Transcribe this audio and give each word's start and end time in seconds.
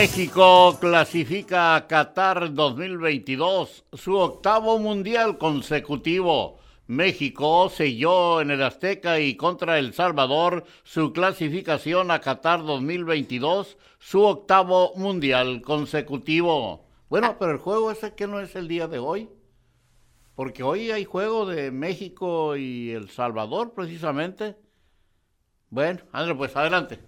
México 0.00 0.78
clasifica 0.78 1.74
a 1.74 1.88
Qatar 1.88 2.54
2022, 2.54 3.84
su 3.94 4.14
octavo 4.14 4.78
mundial 4.78 5.38
consecutivo. 5.38 6.60
México 6.86 7.68
selló 7.68 8.40
en 8.40 8.52
el 8.52 8.62
Azteca 8.62 9.18
y 9.18 9.36
contra 9.36 9.76
El 9.80 9.92
Salvador 9.94 10.62
su 10.84 11.12
clasificación 11.12 12.12
a 12.12 12.20
Qatar 12.20 12.64
2022, 12.64 13.76
su 13.98 14.22
octavo 14.22 14.92
mundial 14.94 15.62
consecutivo. 15.62 16.86
Bueno, 17.08 17.34
pero 17.36 17.50
el 17.50 17.58
juego 17.58 17.90
ese 17.90 18.14
que 18.14 18.28
no 18.28 18.38
es 18.38 18.54
el 18.54 18.68
día 18.68 18.86
de 18.86 19.00
hoy, 19.00 19.28
porque 20.36 20.62
hoy 20.62 20.92
hay 20.92 21.06
juego 21.06 21.44
de 21.44 21.72
México 21.72 22.56
y 22.56 22.92
El 22.92 23.10
Salvador 23.10 23.74
precisamente. 23.74 24.54
Bueno, 25.70 26.02
André, 26.12 26.36
pues 26.36 26.54
adelante. 26.54 27.07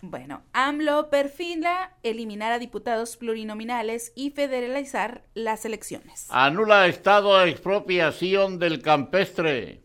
Bueno, 0.00 0.42
AMLO 0.52 1.10
perfila 1.10 1.92
eliminar 2.04 2.52
a 2.52 2.58
diputados 2.58 3.16
plurinominales 3.16 4.12
y 4.14 4.30
federalizar 4.30 5.24
las 5.34 5.64
elecciones. 5.64 6.26
Anula 6.30 6.86
estado 6.86 7.36
de 7.38 7.50
expropiación 7.50 8.60
del 8.60 8.80
campestre. 8.80 9.82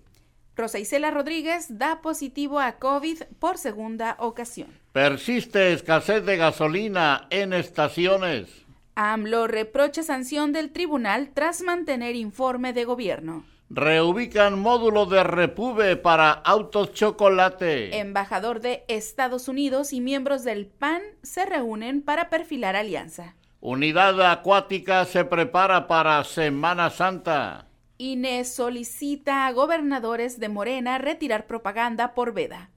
Rosa 0.55 0.77
Isela 0.77 1.09
Rodríguez 1.09 1.79
da 1.79 2.01
positivo 2.01 2.59
a 2.59 2.73
COVID 2.73 3.23
por 3.39 3.57
segunda 3.57 4.15
ocasión. 4.19 4.67
Persiste 4.91 5.73
escasez 5.73 6.23
de 6.25 6.37
gasolina 6.37 7.27
en 7.31 7.53
estaciones. 7.53 8.49
AMLO 8.93 9.47
reprocha 9.47 10.03
sanción 10.03 10.51
del 10.51 10.71
tribunal 10.71 11.31
tras 11.33 11.63
mantener 11.63 12.15
informe 12.15 12.73
de 12.73 12.85
gobierno. 12.85 13.45
Reubican 13.69 14.59
módulo 14.59 15.05
de 15.05 15.23
Repube 15.23 15.95
para 15.95 16.31
autos 16.31 16.93
chocolate. 16.93 17.97
Embajador 17.97 18.59
de 18.59 18.83
Estados 18.87 19.47
Unidos 19.47 19.93
y 19.93 20.01
miembros 20.01 20.43
del 20.43 20.67
PAN 20.67 21.01
se 21.23 21.45
reúnen 21.45 22.01
para 22.01 22.29
perfilar 22.29 22.75
alianza. 22.75 23.35
Unidad 23.61 24.21
acuática 24.29 25.05
se 25.05 25.23
prepara 25.25 25.87
para 25.87 26.23
Semana 26.23 26.89
Santa. 26.89 27.67
Inés 27.97 28.53
solicita 28.53 29.47
a 29.47 29.51
gobernadores 29.53 30.39
de 30.39 30.49
Morena 30.49 30.97
retirar 30.97 31.47
propaganda 31.47 32.13
por 32.13 32.33
veda. 32.33 32.69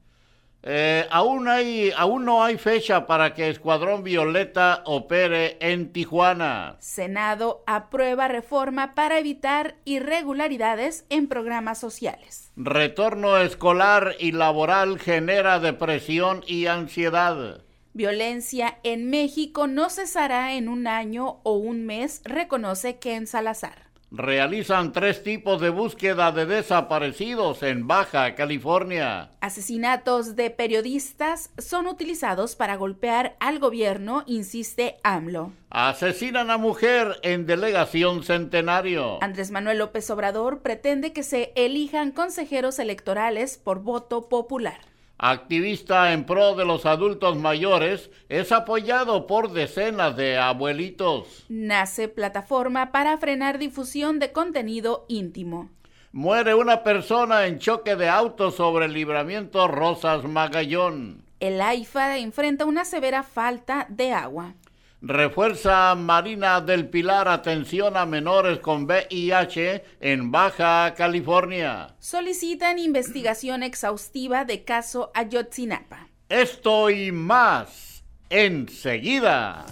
Eh, 0.69 1.07
aún, 1.11 1.47
hay, 1.47 1.93
aún 1.95 2.25
no 2.25 2.43
hay 2.43 2.57
fecha 2.57 3.07
para 3.07 3.33
que 3.33 3.49
Escuadrón 3.49 4.03
Violeta 4.03 4.81
opere 4.85 5.55
en 5.61 5.93
Tijuana. 5.93 6.75
Senado 6.79 7.63
aprueba 7.65 8.27
reforma 8.27 8.93
para 8.93 9.17
evitar 9.17 9.77
irregularidades 9.85 11.05
en 11.09 11.27
programas 11.27 11.79
sociales. 11.79 12.51
Retorno 12.57 13.37
escolar 13.37 14.15
y 14.19 14.33
laboral 14.33 14.99
genera 14.99 15.59
depresión 15.59 16.43
y 16.45 16.65
ansiedad. 16.65 17.63
Violencia 17.93 18.77
en 18.83 19.09
México 19.09 19.67
no 19.67 19.89
cesará 19.89 20.55
en 20.55 20.67
un 20.67 20.85
año 20.85 21.39
o 21.43 21.53
un 21.53 21.85
mes, 21.85 22.21
reconoce 22.25 22.99
Ken 22.99 23.25
Salazar 23.25 23.86
realizan 24.11 24.93
tres 24.93 25.23
tipos 25.23 25.59
de 25.61 25.69
búsqueda 25.69 26.31
de 26.31 26.45
desaparecidos 26.45 27.63
en 27.63 27.87
Baja 27.87 28.35
California. 28.35 29.31
Asesinatos 29.41 30.35
de 30.35 30.49
periodistas 30.49 31.51
son 31.57 31.87
utilizados 31.87 32.55
para 32.55 32.75
golpear 32.75 33.35
al 33.39 33.59
gobierno, 33.59 34.23
insiste 34.25 34.97
AMLO. 35.03 35.51
Asesinan 35.69 36.49
a 36.49 36.57
mujer 36.57 37.19
en 37.23 37.45
delegación 37.45 38.23
centenario. 38.23 39.21
Andrés 39.21 39.51
Manuel 39.51 39.79
López 39.79 40.09
Obrador 40.09 40.61
pretende 40.61 41.11
que 41.11 41.23
se 41.23 41.51
elijan 41.55 42.11
consejeros 42.11 42.79
electorales 42.79 43.57
por 43.57 43.81
voto 43.81 44.29
popular 44.29 44.79
activista 45.17 46.13
en 46.13 46.25
pro 46.25 46.55
de 46.55 46.65
los 46.65 46.85
adultos 46.85 47.37
mayores, 47.37 48.09
es 48.29 48.51
apoyado 48.51 49.27
por 49.27 49.51
decenas 49.51 50.15
de 50.15 50.37
abuelitos. 50.37 51.45
Nace 51.49 52.07
plataforma 52.07 52.91
para 52.91 53.17
frenar 53.17 53.57
difusión 53.57 54.19
de 54.19 54.31
contenido 54.31 55.05
íntimo. 55.07 55.69
Muere 56.11 56.55
una 56.55 56.83
persona 56.83 57.45
en 57.47 57.59
choque 57.59 57.95
de 57.95 58.09
auto 58.09 58.51
sobre 58.51 58.85
el 58.85 58.93
libramiento 58.93 59.67
Rosas 59.67 60.23
Magallón. 60.23 61.23
El 61.39 61.61
AIFA 61.61 62.17
enfrenta 62.17 62.65
una 62.65 62.85
severa 62.85 63.21
falta 63.21 63.85
de 63.89 64.13
agua. 64.13 64.55
Refuerza 65.01 65.93
Marina 65.93 66.59
del 66.59 66.89
Pilar 66.89 67.27
atención 67.27 67.95
a 67.95 68.07
menores 68.07 68.57
con 68.57 68.85
VIH 68.85 69.83
en 69.99 70.31
Baja 70.31 70.95
California. 70.95 71.95
Solicitan 71.99 72.79
investigación 72.79 73.61
exhaustiva 73.61 74.43
de 74.43 74.63
caso 74.63 75.11
Ayotzinapa. 75.13 76.07
Esto 76.29 76.89
y 76.89 77.11
más 77.11 78.03
enseguida. 78.31 79.67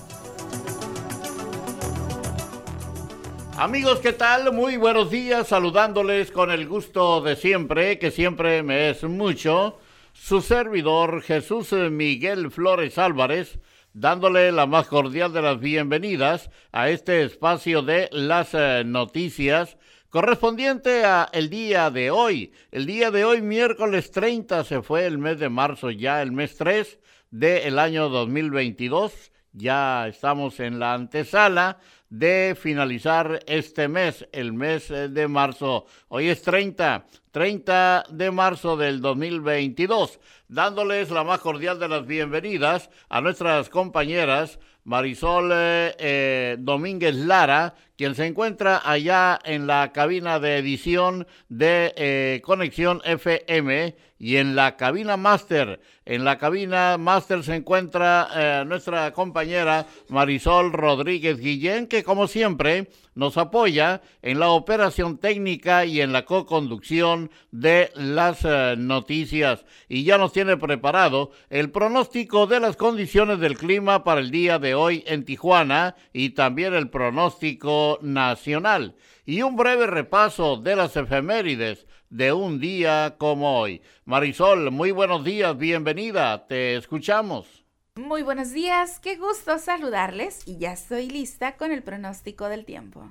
Amigos, 3.57 4.01
¿qué 4.01 4.13
tal? 4.13 4.53
Muy 4.53 4.77
buenos 4.77 5.09
días, 5.09 5.47
saludándoles 5.47 6.29
con 6.29 6.51
el 6.51 6.67
gusto 6.67 7.21
de 7.21 7.35
siempre, 7.35 7.97
que 7.97 8.11
siempre 8.11 8.61
me 8.61 8.91
es 8.91 9.03
mucho, 9.03 9.79
su 10.13 10.41
servidor 10.41 11.23
Jesús 11.23 11.71
Miguel 11.71 12.51
Flores 12.51 12.99
Álvarez, 12.99 13.57
dándole 13.95 14.51
la 14.51 14.65
más 14.65 14.87
cordial 14.87 15.31
de 15.31 15.41
las 15.41 15.57
bienvenidas 15.57 16.51
a 16.73 16.89
este 16.89 17.23
espacio 17.23 17.81
de 17.81 18.09
las 18.11 18.53
eh, 18.53 18.83
noticias 18.85 19.77
correspondiente 20.09 21.05
a 21.05 21.29
el 21.31 21.49
día 21.49 21.89
de 21.89 22.11
hoy. 22.11 22.51
El 22.71 22.85
día 22.85 23.09
de 23.09 23.23
hoy, 23.23 23.41
miércoles 23.41 24.11
30, 24.11 24.65
se 24.65 24.81
fue 24.81 25.05
el 25.05 25.17
mes 25.17 25.39
de 25.39 25.47
marzo, 25.47 25.91
ya 25.91 26.21
el 26.21 26.33
mes 26.33 26.57
3 26.57 26.99
del 27.31 27.79
año 27.79 28.09
2022. 28.09 29.31
Ya 29.53 30.09
estamos 30.09 30.59
en 30.59 30.77
la 30.77 30.93
antesala 30.93 31.79
de 32.19 32.55
finalizar 32.57 33.41
este 33.45 33.87
mes, 33.87 34.25
el 34.31 34.53
mes 34.53 34.89
eh, 34.89 35.09
de 35.09 35.27
marzo. 35.27 35.85
Hoy 36.07 36.29
es 36.29 36.41
30, 36.41 37.05
30 37.31 38.05
de 38.09 38.31
marzo 38.31 38.77
del 38.77 39.01
2022, 39.01 40.19
dándoles 40.47 41.11
la 41.11 41.25
más 41.25 41.41
cordial 41.41 41.77
de 41.77 41.89
las 41.89 42.05
bienvenidas 42.07 42.89
a 43.09 43.19
nuestras 43.19 43.69
compañeras 43.69 44.59
Marisol 44.85 45.51
eh, 45.51 45.95
eh, 45.97 46.55
Domínguez 46.59 47.15
Lara, 47.15 47.75
quien 47.97 48.15
se 48.15 48.25
encuentra 48.25 48.81
allá 48.83 49.39
en 49.43 49.67
la 49.67 49.91
cabina 49.91 50.39
de 50.39 50.57
edición 50.57 51.27
de 51.49 52.41
Conexión 52.43 53.01
FM 53.05 53.95
y 54.17 54.37
en 54.37 54.55
la 54.55 54.77
cabina 54.77 55.17
máster. 55.17 55.79
En 56.05 56.23
la 56.23 56.37
cabina 56.37 56.97
máster 56.97 57.43
se 57.43 57.55
encuentra 57.55 58.27
eh, 58.35 58.63
nuestra 58.65 59.11
compañera 59.11 59.87
Marisol 60.09 60.71
Rodríguez 60.71 61.39
Guillén, 61.39 61.87
que 61.87 62.03
como 62.03 62.27
siempre 62.27 62.89
nos 63.15 63.37
apoya 63.37 64.01
en 64.21 64.39
la 64.39 64.49
operación 64.49 65.17
técnica 65.17 65.85
y 65.85 66.01
en 66.01 66.13
la 66.13 66.25
co-conducción 66.25 67.31
de 67.51 67.91
las 67.95 68.45
eh, 68.45 68.75
noticias. 68.77 69.65
Y 69.89 70.03
ya 70.03 70.17
nos 70.17 70.31
tiene 70.31 70.57
preparado 70.57 71.31
el 71.49 71.71
pronóstico 71.71 72.45
de 72.45 72.59
las 72.59 72.77
condiciones 72.77 73.39
del 73.39 73.57
clima 73.57 74.03
para 74.03 74.21
el 74.21 74.31
día 74.31 74.59
de 74.59 74.75
hoy 74.75 75.03
en 75.07 75.25
Tijuana 75.25 75.95
y 76.13 76.31
también 76.31 76.73
el 76.73 76.89
pronóstico 76.89 77.84
nacional. 78.01 78.95
Y 79.25 79.41
un 79.41 79.55
breve 79.55 79.87
repaso 79.87 80.57
de 80.57 80.75
las 80.75 80.95
efemérides 80.95 81.87
de 82.09 82.33
un 82.33 82.59
día 82.59 83.15
como 83.17 83.59
hoy. 83.59 83.81
Marisol, 84.05 84.71
muy 84.71 84.91
buenos 84.91 85.23
días, 85.23 85.57
bienvenida, 85.57 86.47
te 86.47 86.75
escuchamos. 86.75 87.65
Muy 87.95 88.23
buenos 88.23 88.51
días, 88.51 88.99
qué 88.99 89.15
gusto 89.15 89.57
saludarles 89.57 90.45
y 90.45 90.57
ya 90.57 90.73
estoy 90.73 91.09
lista 91.09 91.55
con 91.55 91.71
el 91.71 91.81
pronóstico 91.81 92.49
del 92.49 92.65
tiempo. 92.65 93.09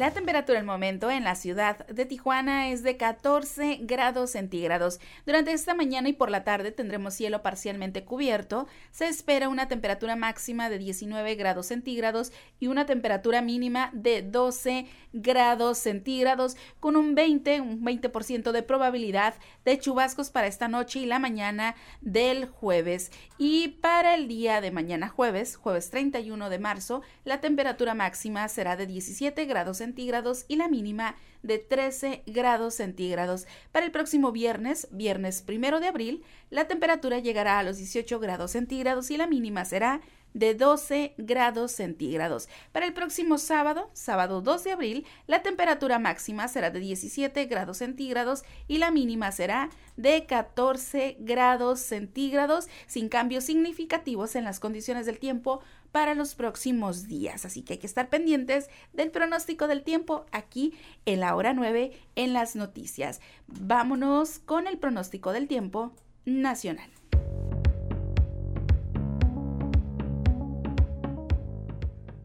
La 0.00 0.12
temperatura 0.12 0.58
el 0.58 0.64
momento 0.64 1.10
en 1.10 1.24
la 1.24 1.34
ciudad 1.34 1.86
de 1.86 2.06
Tijuana 2.06 2.70
es 2.70 2.82
de 2.82 2.96
14 2.96 3.80
grados 3.82 4.30
centígrados. 4.30 4.98
Durante 5.26 5.52
esta 5.52 5.74
mañana 5.74 6.08
y 6.08 6.14
por 6.14 6.30
la 6.30 6.42
tarde 6.42 6.72
tendremos 6.72 7.12
cielo 7.12 7.42
parcialmente 7.42 8.02
cubierto. 8.02 8.66
Se 8.92 9.08
espera 9.08 9.50
una 9.50 9.68
temperatura 9.68 10.16
máxima 10.16 10.70
de 10.70 10.78
19 10.78 11.34
grados 11.34 11.66
centígrados 11.66 12.32
y 12.58 12.68
una 12.68 12.86
temperatura 12.86 13.42
mínima 13.42 13.90
de 13.92 14.22
12 14.22 14.86
grados 15.12 15.76
centígrados 15.76 16.56
con 16.80 16.96
un 16.96 17.14
20, 17.14 17.60
un 17.60 17.84
20% 17.84 18.52
de 18.52 18.62
probabilidad 18.62 19.34
de 19.66 19.78
chubascos 19.78 20.30
para 20.30 20.46
esta 20.46 20.68
noche 20.68 21.00
y 21.00 21.04
la 21.04 21.18
mañana 21.18 21.74
del 22.00 22.46
jueves. 22.46 23.12
Y 23.36 23.68
para 23.82 24.14
el 24.14 24.28
día 24.28 24.62
de 24.62 24.70
mañana 24.70 25.10
jueves, 25.10 25.56
jueves 25.56 25.90
31 25.90 26.48
de 26.48 26.58
marzo, 26.58 27.02
la 27.24 27.42
temperatura 27.42 27.92
máxima 27.92 28.48
será 28.48 28.76
de 28.76 28.86
17 28.86 29.44
grados 29.44 29.76
centígrados 29.76 29.89
centígrados 29.90 30.44
y 30.46 30.54
la 30.54 30.68
mínima 30.68 31.16
de 31.42 31.58
13 31.58 32.22
grados 32.26 32.74
centígrados. 32.74 33.46
Para 33.72 33.86
el 33.86 33.90
próximo 33.90 34.30
viernes, 34.30 34.86
viernes 34.92 35.42
primero 35.42 35.80
de 35.80 35.88
abril, 35.88 36.22
la 36.48 36.68
temperatura 36.68 37.18
llegará 37.18 37.58
a 37.58 37.64
los 37.64 37.78
18 37.78 38.20
grados 38.20 38.52
centígrados 38.52 39.10
y 39.10 39.16
la 39.16 39.26
mínima 39.26 39.64
será 39.64 40.00
de 40.32 40.54
12 40.54 41.14
grados 41.18 41.72
centígrados. 41.72 42.48
Para 42.70 42.86
el 42.86 42.92
próximo 42.92 43.36
sábado, 43.36 43.90
sábado 43.94 44.42
2 44.42 44.62
de 44.62 44.70
abril, 44.70 45.06
la 45.26 45.42
temperatura 45.42 45.98
máxima 45.98 46.46
será 46.46 46.70
de 46.70 46.78
17 46.78 47.46
grados 47.46 47.78
centígrados 47.78 48.44
y 48.68 48.78
la 48.78 48.92
mínima 48.92 49.32
será 49.32 49.70
de 49.96 50.26
14 50.26 51.16
grados 51.18 51.80
centígrados, 51.80 52.68
sin 52.86 53.08
cambios 53.08 53.42
significativos 53.42 54.36
en 54.36 54.44
las 54.44 54.60
condiciones 54.60 55.06
del 55.06 55.18
tiempo 55.18 55.62
para 55.92 56.14
los 56.14 56.34
próximos 56.34 57.06
días. 57.06 57.44
Así 57.44 57.62
que 57.62 57.74
hay 57.74 57.78
que 57.78 57.86
estar 57.86 58.08
pendientes 58.08 58.68
del 58.92 59.10
pronóstico 59.10 59.66
del 59.66 59.82
tiempo 59.82 60.26
aquí 60.32 60.74
en 61.06 61.20
la 61.20 61.34
hora 61.34 61.52
9 61.52 61.92
en 62.16 62.32
las 62.32 62.56
noticias. 62.56 63.20
Vámonos 63.46 64.38
con 64.38 64.66
el 64.66 64.78
pronóstico 64.78 65.32
del 65.32 65.48
tiempo 65.48 65.94
nacional. 66.24 66.90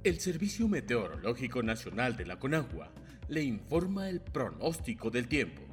El 0.03 0.19
Servicio 0.19 0.67
Meteorológico 0.67 1.63
Nacional 1.63 2.15
de 2.15 2.27
la 2.27 2.37
Conagua 2.37 2.91
le 3.27 3.43
informa 3.43 4.07
el 4.07 4.21
pronóstico 4.21 5.09
del 5.09 5.27
tiempo. 5.27 5.63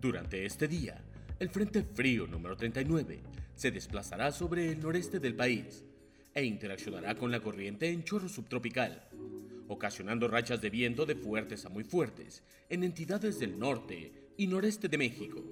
Durante 0.00 0.46
este 0.46 0.68
día, 0.68 1.02
el 1.40 1.48
Frente 1.48 1.82
Frío 1.82 2.28
número 2.28 2.56
39 2.56 3.20
se 3.56 3.72
desplazará 3.72 4.30
sobre 4.30 4.70
el 4.70 4.80
noreste 4.80 5.18
del 5.18 5.34
país 5.34 5.84
e 6.34 6.44
interaccionará 6.44 7.14
con 7.14 7.30
la 7.30 7.40
corriente 7.40 7.90
en 7.90 8.04
chorro 8.04 8.28
subtropical, 8.28 9.08
ocasionando 9.68 10.28
rachas 10.28 10.60
de 10.60 10.70
viento 10.70 11.06
de 11.06 11.14
fuertes 11.14 11.64
a 11.64 11.68
muy 11.68 11.84
fuertes 11.84 12.42
en 12.68 12.84
entidades 12.84 13.38
del 13.38 13.58
norte 13.58 14.30
y 14.36 14.46
noreste 14.46 14.88
de 14.88 14.98
México. 14.98 15.42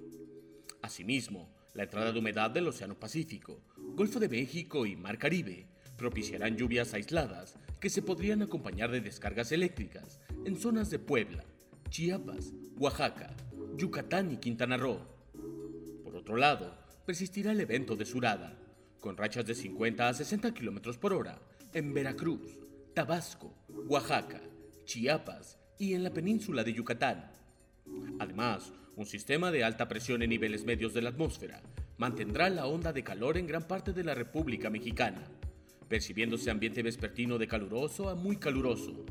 Asimismo, 0.83 1.51
la 1.75 1.85
entrada 1.85 2.13
de 2.13 2.19
humedad 2.19 2.51
del 2.51 2.69
Océano 2.69 2.99
Pacífico, 2.99 3.63
Golfo 3.77 4.19
de 4.19 4.29
México 4.29 4.87
y 4.87 4.97
Mar 4.97 5.19
Caribe 5.19 5.67
propiciarán 5.97 6.57
lluvias 6.57 6.95
aisladas 6.95 7.57
que 7.79 7.91
se 7.91 8.03
podrían 8.03 8.43
acompañar 8.43 8.91
de 8.91 9.01
descargas 9.01 9.53
eléctricas 9.53 10.21
en 10.45 10.57
zonas 10.57 10.91
de 10.91 10.99
Puebla, 10.99 11.45
Chiapas, 11.91 12.53
Oaxaca, 12.79 13.35
Yucatán 13.77 14.33
y 14.33 14.37
Quintana 14.39 14.77
Roo. 14.77 15.01
Por 16.03 16.17
otro 16.17 16.37
lado, 16.37 16.75
persistirá 17.05 17.53
el 17.53 17.61
evento 17.61 17.97
de 17.97 18.07
Surada, 18.07 18.59
con 19.01 19.17
rachas 19.17 19.47
de 19.47 19.55
50 19.55 20.09
a 20.09 20.15
60 20.15 20.53
km 20.55 20.97
por 20.99 21.13
hora 21.13 21.39
en 21.73 21.93
Veracruz, 21.93 22.59
Tabasco, 22.95 23.55
Oaxaca, 23.89 24.41
Chiapas 24.85 25.59
y 25.79 25.95
en 25.95 26.05
la 26.05 26.11
península 26.11 26.63
de 26.63 26.73
Yucatán. 26.73 27.31
Además, 28.19 28.73
un 28.97 29.07
sistema 29.07 29.51
de 29.51 29.65
alta 29.65 29.89
presión 29.89 30.23
en 30.23 30.31
niveles 30.31 30.65
medios 30.65 30.95
de 30.95 31.03
la 31.03 31.11
atmósfera 31.11 31.63
mantendrá 31.97 32.51
la 32.51 32.67
onda 32.67 32.93
de 32.93 33.03
calor 33.03 33.37
en 33.37 33.47
gran 33.47 33.67
parte 33.67 33.93
de 33.93 34.05
la 34.05 34.15
República 34.15 34.71
Mexicana 34.71 35.27
percibiéndose 35.91 36.53
ambiente 36.53 36.85
vespertino 36.85 37.37
de 37.37 37.49
caluroso 37.49 38.09
a 38.09 38.15
muy 38.15 38.37
caluroso. 38.37 39.05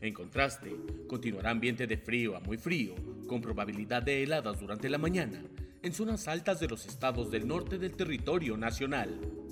En 0.00 0.14
contraste, 0.14 0.70
continuará 1.08 1.50
ambiente 1.50 1.88
de 1.88 1.96
frío 1.96 2.36
a 2.36 2.40
muy 2.40 2.56
frío, 2.56 2.94
con 3.26 3.40
probabilidad 3.40 4.00
de 4.00 4.22
heladas 4.22 4.60
durante 4.60 4.88
la 4.88 4.96
mañana, 4.96 5.42
en 5.84 5.92
zonas 5.92 6.28
altas 6.28 6.60
de 6.60 6.68
los 6.68 6.86
estados 6.86 7.30
del 7.30 7.46
norte 7.46 7.78
del 7.78 7.94
territorio 7.94 8.56
nacional. 8.56 9.43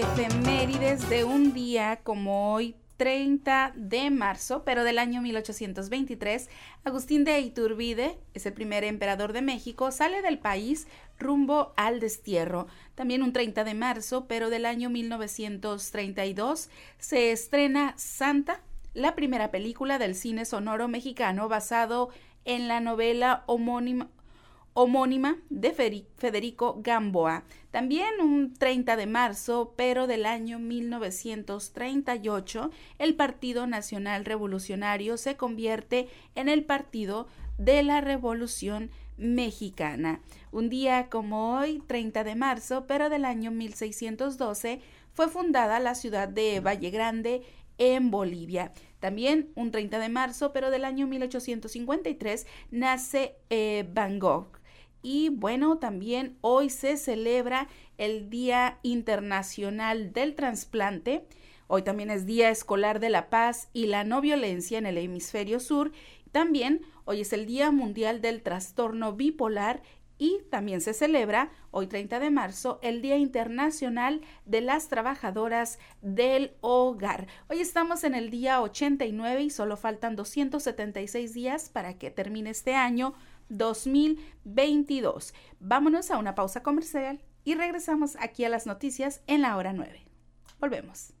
Efemérides 0.00 1.08
de 1.08 1.24
un 1.24 1.54
día 1.54 2.00
como 2.02 2.52
hoy, 2.52 2.76
30 2.98 3.72
de 3.76 4.10
marzo, 4.10 4.62
pero 4.62 4.84
del 4.84 4.98
año 4.98 5.22
1823, 5.22 6.50
Agustín 6.84 7.24
de 7.24 7.40
Iturbide, 7.40 8.18
es 8.34 8.44
el 8.44 8.52
primer 8.52 8.84
emperador 8.84 9.32
de 9.32 9.40
México, 9.40 9.90
sale 9.90 10.20
del 10.20 10.38
país 10.38 10.86
rumbo 11.18 11.72
al 11.78 11.98
destierro. 11.98 12.66
También 12.94 13.22
un 13.22 13.32
30 13.32 13.64
de 13.64 13.72
marzo, 13.72 14.26
pero 14.28 14.50
del 14.50 14.66
año 14.66 14.90
1932, 14.90 16.68
se 16.98 17.32
estrena 17.32 17.94
Santa, 17.96 18.60
la 18.92 19.14
primera 19.14 19.50
película 19.50 19.98
del 19.98 20.14
cine 20.14 20.44
sonoro 20.44 20.88
mexicano 20.88 21.48
basado 21.48 22.10
en 22.44 22.68
la 22.68 22.80
novela 22.80 23.44
homónima 23.46 24.08
homónima 24.78 25.38
de 25.48 25.72
Federico 25.72 26.82
Gamboa. 26.82 27.44
También 27.70 28.20
un 28.20 28.52
30 28.52 28.96
de 28.96 29.06
marzo, 29.06 29.72
pero 29.74 30.06
del 30.06 30.26
año 30.26 30.58
1938, 30.58 32.70
el 32.98 33.14
Partido 33.14 33.66
Nacional 33.66 34.26
Revolucionario 34.26 35.16
se 35.16 35.38
convierte 35.38 36.10
en 36.34 36.50
el 36.50 36.62
Partido 36.62 37.26
de 37.56 37.82
la 37.82 38.02
Revolución 38.02 38.90
Mexicana. 39.16 40.20
Un 40.52 40.68
día 40.68 41.08
como 41.08 41.56
hoy, 41.56 41.82
30 41.86 42.22
de 42.22 42.34
marzo, 42.34 42.84
pero 42.86 43.08
del 43.08 43.24
año 43.24 43.50
1612, 43.50 44.82
fue 45.14 45.28
fundada 45.28 45.80
la 45.80 45.94
ciudad 45.94 46.28
de 46.28 46.60
Valle 46.60 46.90
Grande 46.90 47.40
en 47.78 48.10
Bolivia. 48.10 48.72
También 49.00 49.52
un 49.54 49.70
30 49.70 49.98
de 50.00 50.10
marzo, 50.10 50.52
pero 50.52 50.70
del 50.70 50.84
año 50.84 51.06
1853, 51.06 52.46
nace 52.70 53.36
eh, 53.48 53.88
Van 53.94 54.18
Gogh. 54.18 54.55
Y 55.08 55.28
bueno, 55.28 55.78
también 55.78 56.36
hoy 56.40 56.68
se 56.68 56.96
celebra 56.96 57.68
el 57.96 58.28
Día 58.28 58.80
Internacional 58.82 60.12
del 60.12 60.34
Transplante. 60.34 61.28
Hoy 61.68 61.82
también 61.82 62.10
es 62.10 62.26
Día 62.26 62.50
Escolar 62.50 62.98
de 62.98 63.08
la 63.08 63.30
Paz 63.30 63.68
y 63.72 63.86
la 63.86 64.02
No 64.02 64.20
Violencia 64.20 64.78
en 64.78 64.84
el 64.84 64.98
Hemisferio 64.98 65.60
Sur. 65.60 65.92
También 66.32 66.84
hoy 67.04 67.20
es 67.20 67.32
el 67.32 67.46
Día 67.46 67.70
Mundial 67.70 68.20
del 68.20 68.42
Trastorno 68.42 69.12
Bipolar 69.12 69.80
y 70.18 70.40
también 70.50 70.80
se 70.80 70.92
celebra 70.92 71.52
hoy 71.70 71.86
30 71.86 72.18
de 72.18 72.30
marzo 72.30 72.80
el 72.82 73.00
Día 73.00 73.16
Internacional 73.16 74.22
de 74.44 74.60
las 74.60 74.88
Trabajadoras 74.88 75.78
del 76.02 76.54
Hogar. 76.62 77.28
Hoy 77.48 77.60
estamos 77.60 78.02
en 78.02 78.16
el 78.16 78.30
día 78.30 78.60
89 78.60 79.42
y 79.42 79.50
solo 79.50 79.76
faltan 79.76 80.16
276 80.16 81.32
días 81.32 81.68
para 81.68 81.96
que 81.96 82.10
termine 82.10 82.50
este 82.50 82.74
año 82.74 83.14
2022. 83.48 85.34
Vámonos 85.60 86.10
a 86.10 86.18
una 86.18 86.34
pausa 86.34 86.62
comercial 86.62 87.22
y 87.44 87.54
regresamos 87.54 88.16
aquí 88.20 88.44
a 88.44 88.48
las 88.48 88.66
noticias 88.66 89.22
en 89.26 89.42
la 89.42 89.56
hora 89.56 89.72
9. 89.72 90.02
Volvemos. 90.58 91.12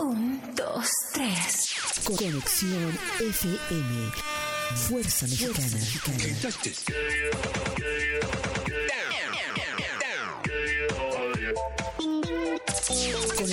Un, 0.00 0.40
dos, 0.54 0.90
tres. 1.12 1.74
Conexión 2.04 2.98
FM. 3.20 4.12
Fuerza 4.76 5.26
Mexicana. 5.26 5.78
Con 6.04 6.14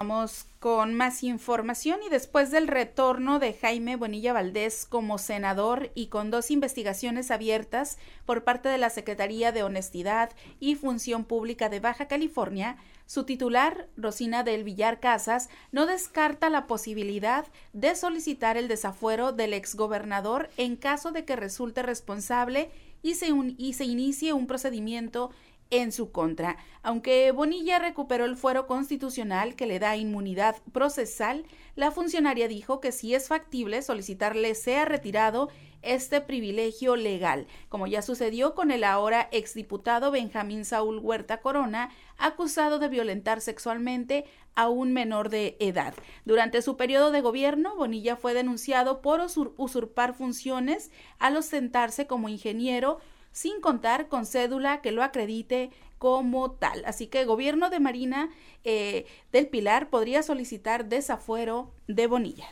Vamos 0.00 0.46
con 0.58 0.94
más 0.94 1.22
información 1.22 2.00
y 2.04 2.08
después 2.08 2.50
del 2.50 2.66
retorno 2.66 3.38
de 3.38 3.52
Jaime 3.52 3.94
Bonilla 3.94 4.32
Valdés 4.32 4.84
como 4.84 5.18
senador 5.18 5.92
y 5.94 6.08
con 6.08 6.32
dos 6.32 6.50
investigaciones 6.50 7.30
abiertas 7.30 7.98
por 8.24 8.42
parte 8.42 8.68
de 8.68 8.78
la 8.78 8.90
Secretaría 8.90 9.52
de 9.52 9.62
Honestidad 9.62 10.32
y 10.58 10.74
Función 10.74 11.24
Pública 11.24 11.68
de 11.68 11.78
Baja 11.78 12.08
California, 12.08 12.78
su 13.06 13.22
titular, 13.24 13.88
Rosina 13.96 14.42
del 14.42 14.64
Villar 14.64 14.98
Casas, 15.00 15.48
no 15.72 15.86
descarta 15.86 16.50
la 16.50 16.66
posibilidad 16.66 17.46
de 17.72 17.94
solicitar 17.94 18.56
el 18.56 18.66
desafuero 18.68 19.32
del 19.32 19.54
exgobernador 19.54 20.50
en 20.56 20.76
caso 20.76 21.12
de 21.12 21.24
que 21.24 21.36
resulte 21.36 21.82
responsable 21.82 22.70
y 23.02 23.14
se, 23.14 23.28
y 23.56 23.72
se 23.72 23.84
inicie 23.84 24.32
un 24.32 24.46
procedimiento 24.46 25.30
en 25.70 25.92
su 25.92 26.10
contra. 26.10 26.56
Aunque 26.82 27.32
Bonilla 27.32 27.78
recuperó 27.78 28.24
el 28.24 28.36
fuero 28.36 28.66
constitucional 28.66 29.54
que 29.54 29.66
le 29.66 29.78
da 29.78 29.96
inmunidad 29.96 30.56
procesal, 30.72 31.44
la 31.76 31.90
funcionaria 31.90 32.48
dijo 32.48 32.80
que 32.80 32.92
si 32.92 33.14
es 33.14 33.28
factible 33.28 33.82
solicitarle 33.82 34.54
sea 34.54 34.84
retirado 34.84 35.48
este 35.82 36.20
privilegio 36.20 36.96
legal, 36.96 37.46
como 37.68 37.86
ya 37.86 38.02
sucedió 38.02 38.54
con 38.54 38.70
el 38.70 38.82
ahora 38.84 39.28
exdiputado 39.30 40.10
Benjamín 40.10 40.64
Saúl 40.64 40.98
Huerta 40.98 41.40
Corona, 41.40 41.90
acusado 42.16 42.78
de 42.78 42.88
violentar 42.88 43.40
sexualmente 43.40 44.24
a 44.54 44.68
un 44.68 44.92
menor 44.92 45.28
de 45.28 45.56
edad. 45.60 45.94
Durante 46.24 46.62
su 46.62 46.76
periodo 46.76 47.12
de 47.12 47.20
gobierno, 47.20 47.76
Bonilla 47.76 48.16
fue 48.16 48.34
denunciado 48.34 49.00
por 49.02 49.20
usurpar 49.56 50.14
funciones 50.14 50.90
al 51.20 51.36
ostentarse 51.36 52.08
como 52.08 52.28
ingeniero 52.28 52.98
sin 53.38 53.60
contar 53.60 54.08
con 54.08 54.26
cédula 54.26 54.80
que 54.80 54.90
lo 54.90 55.04
acredite 55.04 55.70
como 55.98 56.50
tal. 56.50 56.82
Así 56.86 57.06
que 57.06 57.24
gobierno 57.24 57.70
de 57.70 57.78
Marina 57.78 58.30
eh, 58.64 59.06
del 59.30 59.46
Pilar 59.46 59.90
podría 59.90 60.24
solicitar 60.24 60.86
desafuero 60.86 61.72
de 61.86 62.08
Bonilla. 62.08 62.48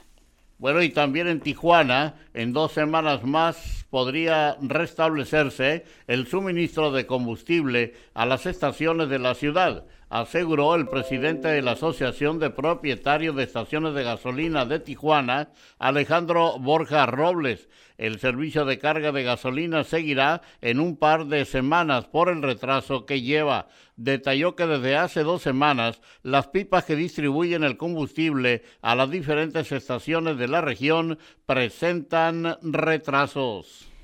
Bueno, 0.58 0.80
y 0.82 0.90
también 0.90 1.26
en 1.26 1.40
Tijuana, 1.40 2.14
en 2.34 2.52
dos 2.52 2.70
semanas 2.70 3.24
más 3.24 3.84
podría 3.90 4.58
restablecerse 4.62 5.84
el 6.06 6.28
suministro 6.28 6.92
de 6.92 7.04
combustible 7.04 7.94
a 8.14 8.24
las 8.24 8.46
estaciones 8.46 9.08
de 9.08 9.18
la 9.18 9.34
ciudad, 9.34 9.86
aseguró 10.08 10.74
el 10.74 10.88
presidente 10.88 11.48
de 11.48 11.62
la 11.62 11.72
Asociación 11.72 12.38
de 12.38 12.50
Propietarios 12.50 13.34
de 13.34 13.42
Estaciones 13.42 13.94
de 13.94 14.04
Gasolina 14.04 14.64
de 14.64 14.78
Tijuana, 14.78 15.50
Alejandro 15.78 16.58
Borja 16.58 17.06
Robles. 17.06 17.68
El 17.98 18.18
servicio 18.18 18.64
de 18.66 18.78
carga 18.78 19.10
de 19.10 19.22
gasolina 19.22 19.82
seguirá 19.82 20.42
en 20.60 20.80
un 20.80 20.96
par 20.96 21.26
de 21.26 21.44
semanas 21.44 22.06
por 22.06 22.28
el 22.28 22.42
retraso 22.42 23.06
que 23.06 23.22
lleva. 23.22 23.68
Detalló 23.96 24.54
que 24.54 24.66
desde 24.66 24.96
hace 24.96 25.22
dos 25.22 25.42
semanas 25.42 26.02
las 26.22 26.48
pipas 26.48 26.84
que 26.84 26.94
distribuyen 26.94 27.64
el 27.64 27.78
combustible 27.78 28.62
a 28.82 28.94
las 28.94 29.10
diferentes 29.10 29.72
estaciones 29.72 30.36
de 30.36 30.48
la 30.48 30.60
región 30.60 31.18
presentan 31.46 32.58
retrasos. 32.60 33.95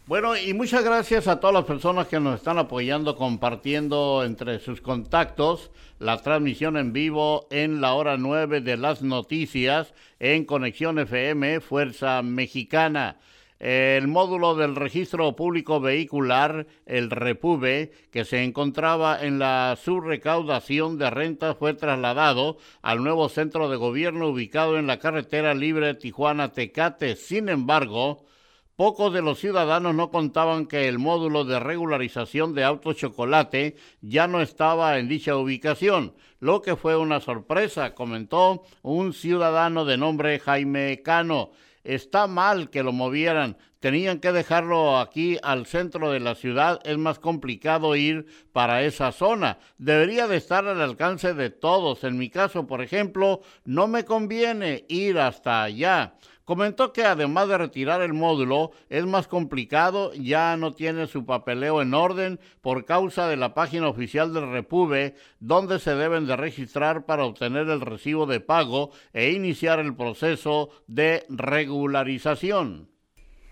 Bueno, 0.06 0.36
y 0.36 0.52
muchas 0.54 0.84
gracias 0.84 1.28
a 1.28 1.38
todas 1.38 1.54
las 1.54 1.64
personas 1.64 2.08
que 2.08 2.18
nos 2.18 2.36
están 2.36 2.58
apoyando, 2.58 3.14
compartiendo 3.14 4.24
entre 4.24 4.58
sus 4.58 4.80
contactos 4.80 5.70
la 5.98 6.16
transmisión 6.18 6.76
en 6.76 6.92
vivo 6.92 7.46
en 7.50 7.80
la 7.80 7.92
hora 7.92 8.16
9 8.16 8.62
de 8.62 8.76
las 8.78 9.02
noticias 9.02 9.94
en 10.18 10.44
Conexión 10.44 10.98
FM 10.98 11.60
Fuerza 11.60 12.22
Mexicana. 12.22 13.18
El 13.58 14.06
módulo 14.06 14.54
del 14.54 14.76
registro 14.76 15.34
público 15.34 15.80
vehicular, 15.80 16.66
el 16.86 17.10
REPUBE, 17.10 17.90
que 18.12 18.24
se 18.24 18.44
encontraba 18.44 19.20
en 19.24 19.40
la 19.40 19.76
subrecaudación 19.82 20.96
de 20.96 21.10
rentas, 21.10 21.56
fue 21.56 21.74
trasladado 21.74 22.58
al 22.82 23.02
nuevo 23.02 23.28
centro 23.28 23.68
de 23.68 23.76
gobierno 23.76 24.28
ubicado 24.28 24.78
en 24.78 24.86
la 24.86 24.98
carretera 24.98 25.54
libre 25.54 25.94
Tijuana-Tecate. 25.94 27.16
Sin 27.16 27.48
embargo, 27.48 28.24
Pocos 28.78 29.12
de 29.12 29.22
los 29.22 29.40
ciudadanos 29.40 29.92
no 29.92 30.12
contaban 30.12 30.66
que 30.66 30.86
el 30.86 31.00
módulo 31.00 31.44
de 31.44 31.58
regularización 31.58 32.54
de 32.54 32.62
auto 32.62 32.92
chocolate 32.92 33.74
ya 34.02 34.28
no 34.28 34.40
estaba 34.40 35.00
en 35.00 35.08
dicha 35.08 35.34
ubicación, 35.34 36.14
lo 36.38 36.62
que 36.62 36.76
fue 36.76 36.96
una 36.96 37.18
sorpresa, 37.18 37.96
comentó 37.96 38.62
un 38.82 39.14
ciudadano 39.14 39.84
de 39.84 39.96
nombre 39.96 40.38
Jaime 40.38 41.02
Cano. 41.02 41.50
Está 41.88 42.26
mal 42.26 42.68
que 42.68 42.82
lo 42.82 42.92
movieran, 42.92 43.56
tenían 43.80 44.18
que 44.20 44.30
dejarlo 44.30 44.98
aquí 44.98 45.38
al 45.42 45.64
centro 45.64 46.12
de 46.12 46.20
la 46.20 46.34
ciudad, 46.34 46.80
es 46.84 46.98
más 46.98 47.18
complicado 47.18 47.96
ir 47.96 48.26
para 48.52 48.82
esa 48.82 49.10
zona. 49.10 49.58
Debería 49.78 50.28
de 50.28 50.36
estar 50.36 50.66
al 50.66 50.82
alcance 50.82 51.32
de 51.32 51.48
todos. 51.48 52.04
En 52.04 52.18
mi 52.18 52.28
caso, 52.28 52.66
por 52.66 52.82
ejemplo, 52.82 53.40
no 53.64 53.88
me 53.88 54.04
conviene 54.04 54.84
ir 54.90 55.18
hasta 55.18 55.62
allá. 55.62 56.12
Comentó 56.48 56.94
que 56.94 57.04
además 57.04 57.46
de 57.46 57.58
retirar 57.58 58.00
el 58.00 58.14
módulo 58.14 58.70
es 58.88 59.04
más 59.04 59.28
complicado, 59.28 60.14
ya 60.14 60.56
no 60.56 60.72
tiene 60.72 61.06
su 61.06 61.26
papeleo 61.26 61.82
en 61.82 61.92
orden 61.92 62.40
por 62.62 62.86
causa 62.86 63.28
de 63.28 63.36
la 63.36 63.52
página 63.52 63.86
oficial 63.86 64.32
del 64.32 64.50
Repube, 64.50 65.14
donde 65.40 65.78
se 65.78 65.94
deben 65.94 66.26
de 66.26 66.36
registrar 66.36 67.04
para 67.04 67.26
obtener 67.26 67.68
el 67.68 67.82
recibo 67.82 68.24
de 68.24 68.40
pago 68.40 68.92
e 69.12 69.32
iniciar 69.32 69.78
el 69.78 69.94
proceso 69.94 70.70
de 70.86 71.26
regularización. 71.28 72.88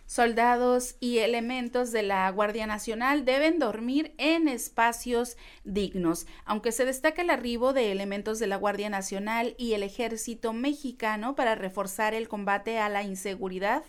Soldados 0.06 0.94
y 1.00 1.18
elementos 1.18 1.90
de 1.90 2.04
la 2.04 2.30
Guardia 2.30 2.66
Nacional 2.66 3.24
deben 3.24 3.58
dormir 3.58 4.14
en 4.18 4.46
espacios 4.46 5.36
dignos. 5.64 6.26
Aunque 6.44 6.70
se 6.70 6.84
destaca 6.84 7.22
el 7.22 7.30
arribo 7.30 7.72
de 7.72 7.90
elementos 7.90 8.38
de 8.38 8.46
la 8.46 8.56
Guardia 8.56 8.88
Nacional 8.88 9.56
y 9.58 9.72
el 9.72 9.82
Ejército 9.82 10.52
mexicano 10.52 11.34
para 11.34 11.56
reforzar 11.56 12.14
el 12.14 12.28
combate 12.28 12.78
a 12.78 12.88
la 12.88 13.02
inseguridad, 13.02 13.82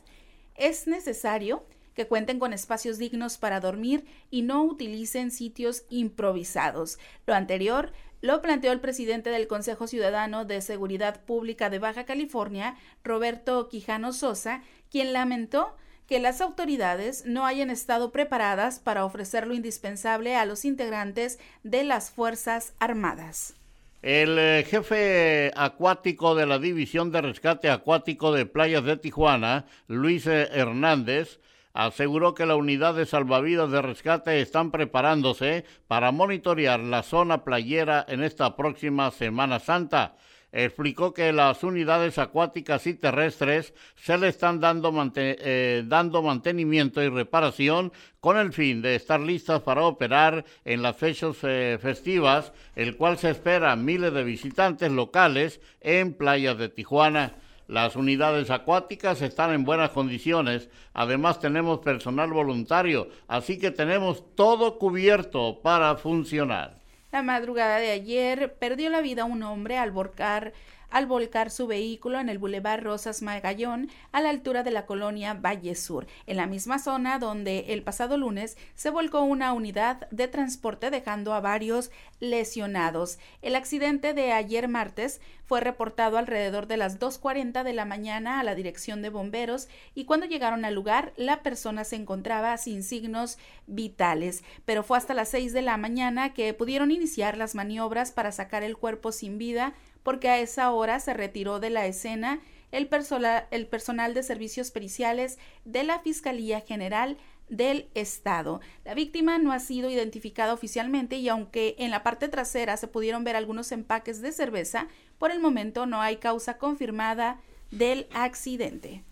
es 0.56 0.88
necesario 0.88 1.66
que 1.94 2.08
cuenten 2.08 2.40
con 2.40 2.52
espacios 2.52 2.98
dignos 2.98 3.38
para 3.38 3.60
dormir 3.60 4.06
y 4.32 4.42
no 4.42 4.64
utilicen 4.64 5.30
sitios 5.30 5.84
improvisados. 5.90 6.98
Lo 7.28 7.36
anterior 7.36 7.92
lo 8.22 8.42
planteó 8.42 8.72
el 8.72 8.80
presidente 8.80 9.30
del 9.30 9.48
Consejo 9.48 9.86
Ciudadano 9.86 10.46
de 10.46 10.62
Seguridad 10.62 11.24
Pública 11.24 11.70
de 11.70 11.78
Baja 11.78 12.06
California, 12.06 12.76
Roberto 13.04 13.70
Quijano 13.70 14.14
Sosa, 14.14 14.64
quien 14.90 15.14
lamentó 15.14 15.76
que 16.08 16.20
las 16.20 16.42
autoridades 16.42 17.26
no 17.26 17.46
hayan 17.46 17.70
estado 17.70 18.12
preparadas 18.12 18.80
para 18.80 19.06
ofrecer 19.06 19.46
lo 19.46 19.54
indispensable 19.54 20.36
a 20.36 20.46
los 20.46 20.66
integrantes 20.66 21.40
de 21.64 21.84
las 21.84 22.12
Fuerzas 22.12 22.74
Armadas. 22.80 23.54
El 24.02 24.38
eh, 24.40 24.66
jefe 24.68 25.52
acuático 25.56 26.36
de 26.36 26.46
la 26.46 26.60
División 26.60 27.12
de 27.12 27.22
Rescate 27.22 27.70
Acuático 27.70 28.32
de 28.32 28.46
Playas 28.46 28.84
de 28.84 28.96
Tijuana, 28.96 29.66
Luis 29.88 30.28
eh, 30.28 30.48
Hernández, 30.52 31.40
aseguró 31.74 32.34
que 32.34 32.46
la 32.46 32.56
unidad 32.56 32.96
de 32.96 33.06
salvavidas 33.06 33.70
de 33.70 33.82
rescate 33.82 34.42
están 34.42 34.72
preparándose 34.72 35.66
para 35.88 36.12
monitorear 36.12 36.80
la 36.80 37.04
zona 37.04 37.44
playera 37.44 38.06
en 38.08 38.24
esta 38.24 38.56
próxima 38.56 39.12
Semana 39.12 39.60
Santa. 39.60 40.16
Explicó 40.52 41.14
que 41.14 41.34
las 41.34 41.62
unidades 41.64 42.18
acuáticas 42.18 42.88
y 42.88 42.94
terrestres 42.94 43.74
se 43.96 44.18
le 44.18 44.30
están 44.30 44.62
dando, 44.62 44.94
eh, 45.16 45.84
dando 45.86 46.22
mantenimiento 46.22 47.04
y 47.04 47.10
reparación 47.10 47.92
con 48.22 48.38
el 48.38 48.54
fin 48.54 48.82
de 48.82 48.96
estar 48.96 49.20
listas 49.20 49.62
para 49.62 49.84
operar 49.84 50.46
en 50.64 50.82
las 50.82 50.96
fechas 50.96 51.36
eh, 51.44 51.78
festivas, 51.82 52.54
el 52.76 52.96
cual 52.96 53.18
se 53.18 53.32
espera 53.32 53.76
miles 53.76 54.14
de 54.14 54.24
visitantes 54.24 54.90
locales 54.90 55.60
en 55.82 56.14
playas 56.14 56.58
de 56.58 56.70
Tijuana. 56.70 57.36
Las 57.68 57.98
unidades 57.98 58.50
acuáticas 58.50 59.22
están 59.22 59.54
en 59.54 59.66
buenas 59.66 59.90
condiciones. 59.90 60.70
Además 60.94 61.42
tenemos 61.42 61.80
personal 61.80 62.32
voluntario, 62.32 63.10
así 63.28 63.60
que 63.60 63.72
tenemos 63.72 64.24
todo 64.36 64.80
cubierto 64.80 65.60
para 65.62 65.98
funcionar. 65.98 66.77
La 67.12 67.24
madrugada 67.24 67.78
de 67.78 67.92
ayer 67.92 68.56
perdió 68.60 68.90
la 68.90 69.02
vida 69.02 69.24
un 69.26 69.42
hombre 69.44 69.78
al 69.78 69.92
volcar 69.92 70.54
al 70.90 71.06
volcar 71.06 71.52
su 71.52 71.68
vehículo 71.68 72.20
en 72.20 72.30
el 72.30 72.38
Boulevard 72.38 72.84
Rosas 72.84 73.22
Magallón 73.22 73.90
a 74.12 74.22
la 74.22 74.30
altura 74.30 74.64
de 74.64 74.72
la 74.72 74.86
colonia 74.86 75.34
Valle 75.34 75.76
Sur, 75.76 76.08
en 76.26 76.38
la 76.38 76.48
misma 76.48 76.80
zona 76.80 77.20
donde 77.20 77.66
el 77.70 77.84
pasado 77.84 78.18
lunes 78.18 78.58
se 78.76 78.90
volcó 78.90 79.22
una 79.22 79.54
unidad 79.54 80.10
de 80.12 80.28
transporte 80.28 80.90
dejando 80.90 81.34
a 81.34 81.42
varios 81.42 81.92
lesionados. 82.20 83.20
El 83.42 83.56
accidente 83.56 84.14
de 84.14 84.32
ayer 84.32 84.68
martes 84.68 85.22
fue 85.46 85.62
reportado 85.62 86.18
alrededor 86.18 86.68
de 86.68 86.78
las 86.78 87.00
2.40 87.00 87.64
de 87.64 87.74
la 87.74 87.86
mañana 87.86 88.40
a 88.40 88.44
la 88.44 88.56
dirección 88.56 89.02
de 89.02 89.10
bomberos 89.10 89.70
y 89.96 90.06
cuando 90.06 90.26
llegaron 90.26 90.66
al 90.66 90.74
lugar 90.74 91.14
la 91.16 91.42
persona 91.42 91.84
se 91.84 91.96
encontraba 91.96 92.58
sin 92.58 92.84
signos 92.84 93.38
vitales, 93.66 94.44
pero 94.66 94.84
fue 94.84 94.98
hasta 94.98 95.14
las 95.14 95.30
6 95.30 95.54
de 95.54 95.62
la 95.62 95.78
mañana 95.78 96.34
que 96.34 96.54
pudieron 96.54 96.92
iniciar 96.92 97.38
las 97.38 97.56
maniobras 97.56 98.12
para 98.12 98.32
sacar 98.32 98.64
el 98.64 98.78
cuerpo 98.78 99.12
sin 99.12 99.38
vida 99.38 99.74
porque 100.08 100.30
a 100.30 100.40
esa 100.40 100.72
hora 100.72 101.02
se 101.02 101.14
retiró 101.14 101.60
de 101.60 101.70
la 101.70 101.86
escena 101.86 102.40
el, 102.72 102.88
personal 102.88 104.14
de 104.14 104.24
servicios 104.24 104.72
periciales 104.72 105.38
de 105.66 105.84
la 105.84 106.00
Fiscalía 106.00 106.62
General 106.62 107.18
del 107.50 107.90
Estado. 107.94 108.62
La 108.86 108.94
víctima 108.94 109.38
no 109.38 109.52
ha 109.52 109.60
sido 109.60 109.90
identificada 109.90 110.54
oficialmente 110.54 111.18
y 111.18 111.28
aunque 111.28 111.76
en 111.78 111.92
la 111.92 112.04
parte 112.04 112.30
trasera 112.30 112.78
se 112.78 112.88
pudieron 112.88 113.26
ver 113.26 113.36
algunos 113.36 113.70
empaques 113.74 114.22
de 114.22 114.32
cerveza, 114.32 114.88
por 115.18 115.32
el 115.32 115.42
momento 115.42 115.86
no 115.86 116.00
hay 116.00 116.16
causa 116.16 116.58
confirmada 116.58 117.42
del 117.72 118.08
accidente. 118.14 119.04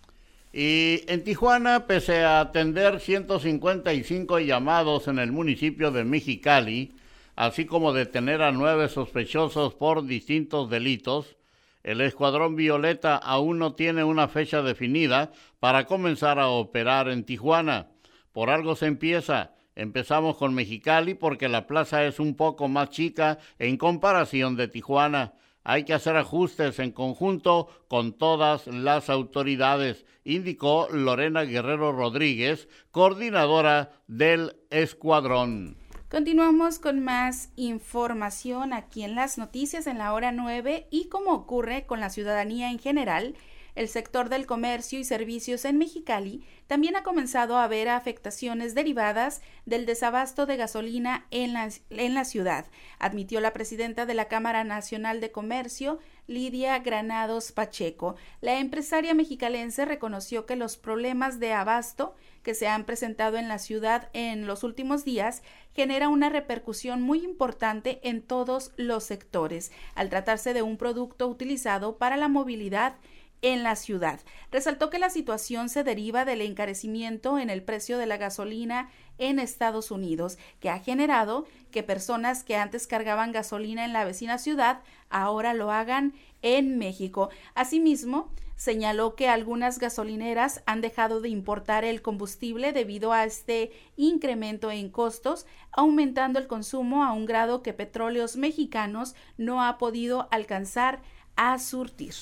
Y 0.54 1.02
en 1.08 1.24
Tijuana, 1.24 1.86
pese 1.86 2.24
a 2.24 2.40
atender 2.40 3.00
155 3.00 4.38
llamados 4.38 5.08
en 5.08 5.18
el 5.18 5.30
municipio 5.30 5.90
de 5.90 6.04
Mexicali, 6.04 6.94
así 7.36 7.66
como 7.66 7.92
detener 7.92 8.42
a 8.42 8.50
nueve 8.50 8.88
sospechosos 8.88 9.74
por 9.74 10.06
distintos 10.06 10.68
delitos, 10.68 11.36
el 11.84 12.00
Escuadrón 12.00 12.56
Violeta 12.56 13.16
aún 13.16 13.60
no 13.60 13.74
tiene 13.74 14.02
una 14.02 14.26
fecha 14.26 14.62
definida 14.62 15.30
para 15.60 15.84
comenzar 15.84 16.40
a 16.40 16.48
operar 16.48 17.08
en 17.08 17.22
Tijuana. 17.22 17.90
Por 18.32 18.50
algo 18.50 18.74
se 18.74 18.86
empieza. 18.86 19.52
Empezamos 19.76 20.36
con 20.36 20.52
Mexicali 20.52 21.14
porque 21.14 21.48
la 21.48 21.68
plaza 21.68 22.04
es 22.04 22.18
un 22.18 22.34
poco 22.34 22.66
más 22.66 22.90
chica 22.90 23.38
en 23.60 23.76
comparación 23.76 24.56
de 24.56 24.66
Tijuana. 24.66 25.34
Hay 25.62 25.84
que 25.84 25.94
hacer 25.94 26.16
ajustes 26.16 26.78
en 26.78 26.90
conjunto 26.90 27.68
con 27.86 28.14
todas 28.14 28.66
las 28.66 29.10
autoridades, 29.10 30.06
indicó 30.24 30.88
Lorena 30.90 31.42
Guerrero 31.42 31.92
Rodríguez, 31.92 32.68
coordinadora 32.90 33.92
del 34.06 34.56
escuadrón. 34.70 35.85
Continuamos 36.08 36.78
con 36.78 37.00
más 37.00 37.48
información 37.56 38.72
aquí 38.72 39.02
en 39.02 39.16
las 39.16 39.38
noticias 39.38 39.88
en 39.88 39.98
la 39.98 40.12
hora 40.12 40.30
9 40.30 40.86
y 40.88 41.08
como 41.08 41.32
ocurre 41.32 41.84
con 41.84 41.98
la 41.98 42.10
ciudadanía 42.10 42.70
en 42.70 42.78
general, 42.78 43.34
el 43.76 43.88
sector 43.88 44.28
del 44.28 44.46
comercio 44.46 44.98
y 44.98 45.04
servicios 45.04 45.64
en 45.64 45.78
Mexicali 45.78 46.44
también 46.66 46.96
ha 46.96 47.04
comenzado 47.04 47.58
a 47.58 47.68
ver 47.68 47.88
afectaciones 47.88 48.74
derivadas 48.74 49.42
del 49.66 49.86
desabasto 49.86 50.46
de 50.46 50.56
gasolina 50.56 51.26
en 51.30 51.52
la, 51.52 51.68
en 51.90 52.14
la 52.14 52.24
ciudad, 52.24 52.66
admitió 52.98 53.40
la 53.40 53.52
presidenta 53.52 54.06
de 54.06 54.14
la 54.14 54.26
Cámara 54.26 54.64
Nacional 54.64 55.20
de 55.20 55.30
Comercio, 55.30 56.00
Lidia 56.26 56.78
Granados 56.80 57.52
Pacheco. 57.52 58.16
La 58.40 58.58
empresaria 58.58 59.14
mexicalense 59.14 59.84
reconoció 59.84 60.46
que 60.46 60.56
los 60.56 60.76
problemas 60.76 61.38
de 61.38 61.52
abasto 61.52 62.16
que 62.42 62.54
se 62.54 62.66
han 62.66 62.84
presentado 62.84 63.36
en 63.36 63.48
la 63.48 63.58
ciudad 63.58 64.08
en 64.12 64.46
los 64.46 64.64
últimos 64.64 65.04
días 65.04 65.42
genera 65.72 66.08
una 66.08 66.30
repercusión 66.30 67.02
muy 67.02 67.22
importante 67.22 68.00
en 68.02 68.22
todos 68.22 68.72
los 68.76 69.04
sectores, 69.04 69.70
al 69.94 70.08
tratarse 70.08 70.54
de 70.54 70.62
un 70.62 70.78
producto 70.78 71.28
utilizado 71.28 71.98
para 71.98 72.16
la 72.16 72.28
movilidad 72.28 72.96
en 73.42 73.62
la 73.62 73.76
ciudad. 73.76 74.20
Resaltó 74.50 74.90
que 74.90 74.98
la 74.98 75.10
situación 75.10 75.68
se 75.68 75.84
deriva 75.84 76.24
del 76.24 76.40
encarecimiento 76.40 77.38
en 77.38 77.50
el 77.50 77.62
precio 77.62 77.98
de 77.98 78.06
la 78.06 78.16
gasolina 78.16 78.90
en 79.18 79.38
Estados 79.38 79.90
Unidos, 79.90 80.38
que 80.60 80.70
ha 80.70 80.78
generado 80.78 81.46
que 81.70 81.82
personas 81.82 82.44
que 82.44 82.56
antes 82.56 82.86
cargaban 82.86 83.32
gasolina 83.32 83.84
en 83.84 83.92
la 83.92 84.04
vecina 84.04 84.38
ciudad 84.38 84.80
ahora 85.10 85.54
lo 85.54 85.70
hagan 85.70 86.14
en 86.42 86.78
México. 86.78 87.30
Asimismo, 87.54 88.30
señaló 88.56 89.14
que 89.14 89.28
algunas 89.28 89.78
gasolineras 89.78 90.62
han 90.66 90.80
dejado 90.80 91.20
de 91.20 91.28
importar 91.28 91.84
el 91.84 92.02
combustible 92.02 92.72
debido 92.72 93.12
a 93.12 93.24
este 93.24 93.70
incremento 93.96 94.70
en 94.70 94.88
costos, 94.88 95.46
aumentando 95.72 96.38
el 96.38 96.46
consumo 96.46 97.04
a 97.04 97.12
un 97.12 97.26
grado 97.26 97.62
que 97.62 97.74
petróleos 97.74 98.36
mexicanos 98.36 99.14
no 99.36 99.62
ha 99.62 99.78
podido 99.78 100.28
alcanzar 100.30 101.02
a 101.36 101.58
surtir. 101.58 102.14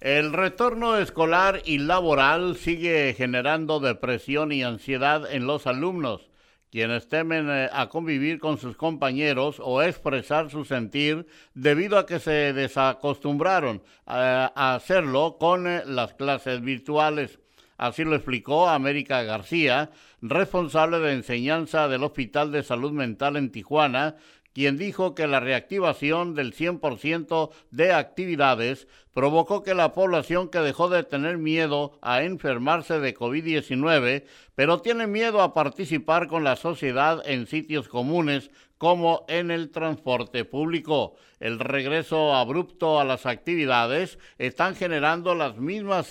El 0.00 0.32
retorno 0.32 0.96
escolar 0.96 1.62
y 1.64 1.78
laboral 1.78 2.56
sigue 2.56 3.14
generando 3.16 3.80
depresión 3.80 4.52
y 4.52 4.62
ansiedad 4.62 5.30
en 5.32 5.46
los 5.46 5.66
alumnos 5.66 6.28
quienes 6.70 7.08
temen 7.08 7.48
eh, 7.50 7.68
a 7.72 7.88
convivir 7.88 8.38
con 8.38 8.58
sus 8.58 8.76
compañeros 8.76 9.60
o 9.62 9.82
expresar 9.82 10.50
su 10.50 10.64
sentir 10.64 11.26
debido 11.54 11.98
a 11.98 12.06
que 12.06 12.18
se 12.18 12.52
desacostumbraron 12.52 13.82
a, 14.06 14.74
hacerlo 14.74 15.36
con 15.38 15.66
eh, 15.66 15.82
las 15.86 16.14
clases 16.14 16.60
virtuales. 16.60 17.38
Así 17.78 18.02
lo 18.02 18.16
explicó 18.16 18.68
América 18.68 19.22
García, 19.22 19.90
responsable 20.20 20.98
de 20.98 21.12
enseñanza 21.12 21.86
del 21.86 22.02
Hospital 22.02 22.50
de 22.50 22.64
Salud 22.64 22.90
Mental 22.90 23.36
en 23.36 23.52
Tijuana, 23.52 24.16
quien 24.52 24.76
dijo 24.76 25.14
que 25.14 25.26
la 25.26 25.40
reactivación 25.40 26.34
del 26.34 26.54
100% 26.54 27.50
de 27.70 27.92
actividades 27.92 28.88
provocó 29.12 29.62
que 29.62 29.74
la 29.74 29.92
población 29.92 30.48
que 30.48 30.58
dejó 30.60 30.88
de 30.88 31.02
tener 31.02 31.38
miedo 31.38 31.98
a 32.02 32.22
enfermarse 32.22 33.00
de 33.00 33.14
COVID-19, 33.14 34.24
pero 34.54 34.80
tiene 34.80 35.06
miedo 35.06 35.42
a 35.42 35.54
participar 35.54 36.28
con 36.28 36.44
la 36.44 36.56
sociedad 36.56 37.22
en 37.26 37.46
sitios 37.46 37.88
comunes 37.88 38.50
como 38.78 39.24
en 39.28 39.50
el 39.50 39.70
transporte 39.70 40.44
público. 40.44 41.16
El 41.40 41.58
regreso 41.58 42.34
abrupto 42.34 43.00
a 43.00 43.04
las 43.04 43.26
actividades 43.26 44.18
están 44.38 44.76
generando 44.76 45.34
las 45.34 45.56
mismas 45.56 46.08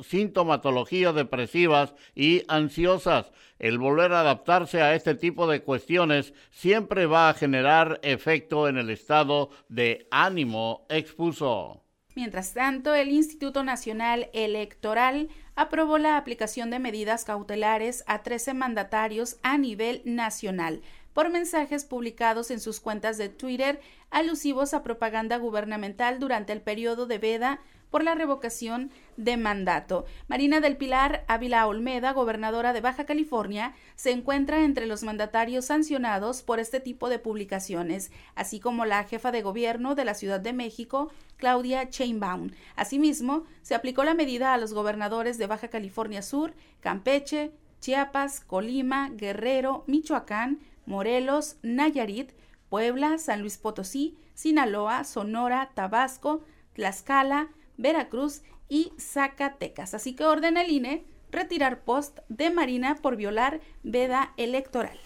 sintomatologías 0.00 1.14
depresivas 1.14 1.94
y 2.14 2.42
ansiosas. 2.48 3.32
El 3.58 3.78
volver 3.78 4.12
a 4.12 4.20
adaptarse 4.20 4.82
a 4.82 4.94
este 4.94 5.14
tipo 5.14 5.46
de 5.46 5.62
cuestiones 5.62 6.34
siempre 6.50 7.06
va 7.06 7.28
a 7.28 7.34
generar 7.34 8.00
efecto 8.02 8.68
en 8.68 8.76
el 8.76 8.90
estado 8.90 9.50
de 9.68 10.06
ánimo, 10.10 10.86
expuso. 10.88 11.82
Mientras 12.14 12.54
tanto, 12.54 12.94
el 12.94 13.10
Instituto 13.10 13.62
Nacional 13.62 14.30
Electoral 14.32 15.28
aprobó 15.54 15.98
la 15.98 16.16
aplicación 16.16 16.70
de 16.70 16.78
medidas 16.78 17.24
cautelares 17.24 18.04
a 18.06 18.22
13 18.22 18.54
mandatarios 18.54 19.36
a 19.42 19.58
nivel 19.58 20.02
nacional 20.04 20.82
por 21.12 21.30
mensajes 21.30 21.86
publicados 21.86 22.50
en 22.50 22.60
sus 22.60 22.78
cuentas 22.80 23.16
de 23.16 23.30
Twitter 23.30 23.80
alusivos 24.10 24.74
a 24.74 24.82
propaganda 24.82 25.38
gubernamental 25.38 26.18
durante 26.18 26.52
el 26.52 26.60
periodo 26.60 27.06
de 27.06 27.18
veda 27.18 27.60
por 27.96 28.04
la 28.04 28.14
revocación 28.14 28.90
de 29.16 29.38
mandato. 29.38 30.04
Marina 30.28 30.60
del 30.60 30.76
Pilar 30.76 31.24
Ávila 31.28 31.66
Olmeda, 31.66 32.12
gobernadora 32.12 32.74
de 32.74 32.82
Baja 32.82 33.06
California, 33.06 33.74
se 33.94 34.10
encuentra 34.10 34.64
entre 34.64 34.84
los 34.84 35.02
mandatarios 35.02 35.64
sancionados 35.64 36.42
por 36.42 36.60
este 36.60 36.78
tipo 36.78 37.08
de 37.08 37.18
publicaciones, 37.18 38.12
así 38.34 38.60
como 38.60 38.84
la 38.84 39.02
jefa 39.04 39.32
de 39.32 39.40
gobierno 39.40 39.94
de 39.94 40.04
la 40.04 40.12
Ciudad 40.12 40.40
de 40.40 40.52
México, 40.52 41.10
Claudia 41.38 41.88
Chainbaum. 41.88 42.50
Asimismo, 42.74 43.44
se 43.62 43.74
aplicó 43.74 44.04
la 44.04 44.12
medida 44.12 44.52
a 44.52 44.58
los 44.58 44.74
gobernadores 44.74 45.38
de 45.38 45.46
Baja 45.46 45.68
California 45.68 46.20
Sur, 46.20 46.52
Campeche, 46.80 47.50
Chiapas, 47.80 48.40
Colima, 48.40 49.08
Guerrero, 49.08 49.84
Michoacán, 49.86 50.60
Morelos, 50.84 51.56
Nayarit, 51.62 52.32
Puebla, 52.68 53.16
San 53.16 53.40
Luis 53.40 53.56
Potosí, 53.56 54.18
Sinaloa, 54.34 55.04
Sonora, 55.04 55.70
Tabasco, 55.72 56.42
Tlaxcala, 56.74 57.48
Veracruz 57.76 58.42
y 58.68 58.92
Zacatecas. 58.98 59.94
Así 59.94 60.14
que 60.14 60.24
ordena 60.24 60.62
el 60.62 60.70
INE 60.70 61.04
retirar 61.30 61.84
post 61.84 62.18
de 62.28 62.50
Marina 62.50 62.96
por 63.02 63.16
violar 63.16 63.60
veda 63.82 64.32
electoral. 64.36 64.98